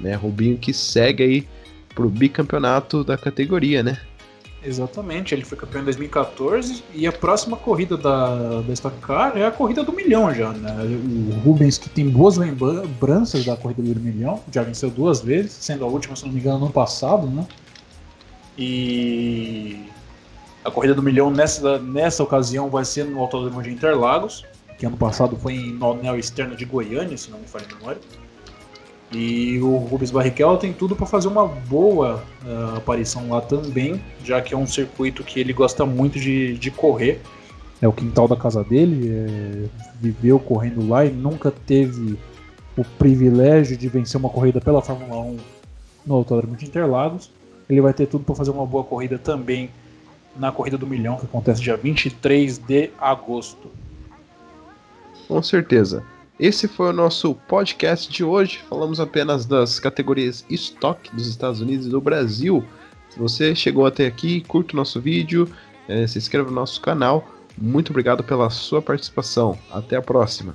né, 0.00 0.14
Rubinho 0.14 0.56
que 0.56 0.72
segue 0.72 1.22
aí 1.22 1.48
pro 1.98 2.08
bicampeonato 2.08 3.02
da 3.02 3.18
categoria, 3.18 3.82
né? 3.82 3.98
Exatamente, 4.62 5.34
ele 5.34 5.44
foi 5.44 5.58
campeão 5.58 5.82
em 5.82 5.84
2014 5.84 6.84
e 6.94 7.08
a 7.08 7.12
próxima 7.12 7.56
corrida 7.56 7.96
da, 7.96 8.60
da 8.60 8.72
Stock 8.72 8.96
Car 9.00 9.36
é 9.36 9.44
a 9.44 9.50
corrida 9.50 9.82
do 9.82 9.92
milhão 9.92 10.32
já, 10.32 10.52
né? 10.52 10.76
O 10.80 11.40
Rubens 11.40 11.76
que 11.76 11.88
tem 11.88 12.08
boas 12.08 12.36
lembranças 12.36 13.44
da 13.44 13.56
corrida 13.56 13.82
do 13.82 14.00
milhão, 14.00 14.40
já 14.52 14.62
venceu 14.62 14.90
duas 14.90 15.20
vezes, 15.20 15.52
sendo 15.52 15.84
a 15.84 15.88
última, 15.88 16.14
se 16.14 16.24
não 16.24 16.32
me 16.32 16.38
engano, 16.38 16.70
no 16.72 16.72
ano 16.80 17.26
né? 17.26 17.46
E 18.56 19.84
a 20.64 20.70
corrida 20.70 20.94
do 20.94 21.02
milhão 21.02 21.32
nessa, 21.32 21.80
nessa 21.80 22.22
ocasião 22.22 22.68
vai 22.68 22.84
ser 22.84 23.06
no 23.06 23.18
Autódromo 23.18 23.60
de 23.60 23.70
Interlagos, 23.70 24.44
que 24.78 24.86
ano 24.86 24.96
passado 24.96 25.36
foi 25.36 25.56
no 25.56 25.92
anel 25.92 26.16
externo 26.16 26.54
de 26.54 26.64
Goiânia, 26.64 27.16
se 27.16 27.28
não 27.28 27.40
me 27.40 27.46
falha 27.46 27.66
a 27.68 27.74
memória. 27.74 28.00
E 29.10 29.58
o 29.60 29.76
Rubens 29.76 30.10
Barrichello 30.10 30.58
tem 30.58 30.72
tudo 30.72 30.94
para 30.94 31.06
fazer 31.06 31.28
uma 31.28 31.46
boa 31.46 32.22
uh, 32.44 32.76
aparição 32.76 33.30
lá 33.30 33.40
também, 33.40 34.02
já 34.22 34.40
que 34.42 34.52
é 34.52 34.56
um 34.56 34.66
circuito 34.66 35.24
que 35.24 35.40
ele 35.40 35.52
gosta 35.52 35.86
muito 35.86 36.20
de, 36.20 36.58
de 36.58 36.70
correr. 36.70 37.20
É 37.80 37.88
o 37.88 37.92
quintal 37.92 38.28
da 38.28 38.36
casa 38.36 38.62
dele, 38.62 39.08
é, 39.08 39.68
viveu 40.00 40.38
correndo 40.38 40.86
lá 40.86 41.04
e 41.04 41.10
nunca 41.10 41.50
teve 41.50 42.18
o 42.76 42.84
privilégio 42.84 43.76
de 43.76 43.88
vencer 43.88 44.18
uma 44.18 44.28
corrida 44.28 44.60
pela 44.60 44.82
Fórmula 44.82 45.20
1 45.22 45.36
no 46.04 46.14
Autódromo 46.14 46.56
de 46.56 46.66
Interlagos. 46.66 47.30
Ele 47.68 47.80
vai 47.80 47.94
ter 47.94 48.06
tudo 48.06 48.24
para 48.24 48.34
fazer 48.34 48.50
uma 48.50 48.66
boa 48.66 48.82
corrida 48.82 49.16
também 49.16 49.70
na 50.36 50.52
Corrida 50.52 50.76
do 50.76 50.86
Milhão, 50.86 51.16
que 51.16 51.24
acontece 51.24 51.60
dia 51.60 51.76
23 51.76 52.58
de 52.58 52.90
agosto. 52.98 53.70
Com 55.26 55.42
certeza. 55.42 56.04
Esse 56.38 56.68
foi 56.68 56.90
o 56.90 56.92
nosso 56.92 57.34
podcast 57.34 58.12
de 58.12 58.22
hoje. 58.22 58.60
Falamos 58.68 59.00
apenas 59.00 59.44
das 59.44 59.80
categorias 59.80 60.44
estoque 60.48 61.14
dos 61.14 61.26
Estados 61.26 61.60
Unidos 61.60 61.86
e 61.86 61.90
do 61.90 62.00
Brasil. 62.00 62.64
Se 63.10 63.18
você 63.18 63.56
chegou 63.56 63.84
até 63.84 64.06
aqui, 64.06 64.42
curta 64.42 64.72
o 64.72 64.76
nosso 64.76 65.00
vídeo, 65.00 65.50
é, 65.88 66.06
se 66.06 66.16
inscreva 66.16 66.48
no 66.48 66.54
nosso 66.54 66.80
canal. 66.80 67.26
Muito 67.60 67.90
obrigado 67.90 68.22
pela 68.22 68.50
sua 68.50 68.80
participação. 68.80 69.58
Até 69.68 69.96
a 69.96 70.02
próxima. 70.02 70.54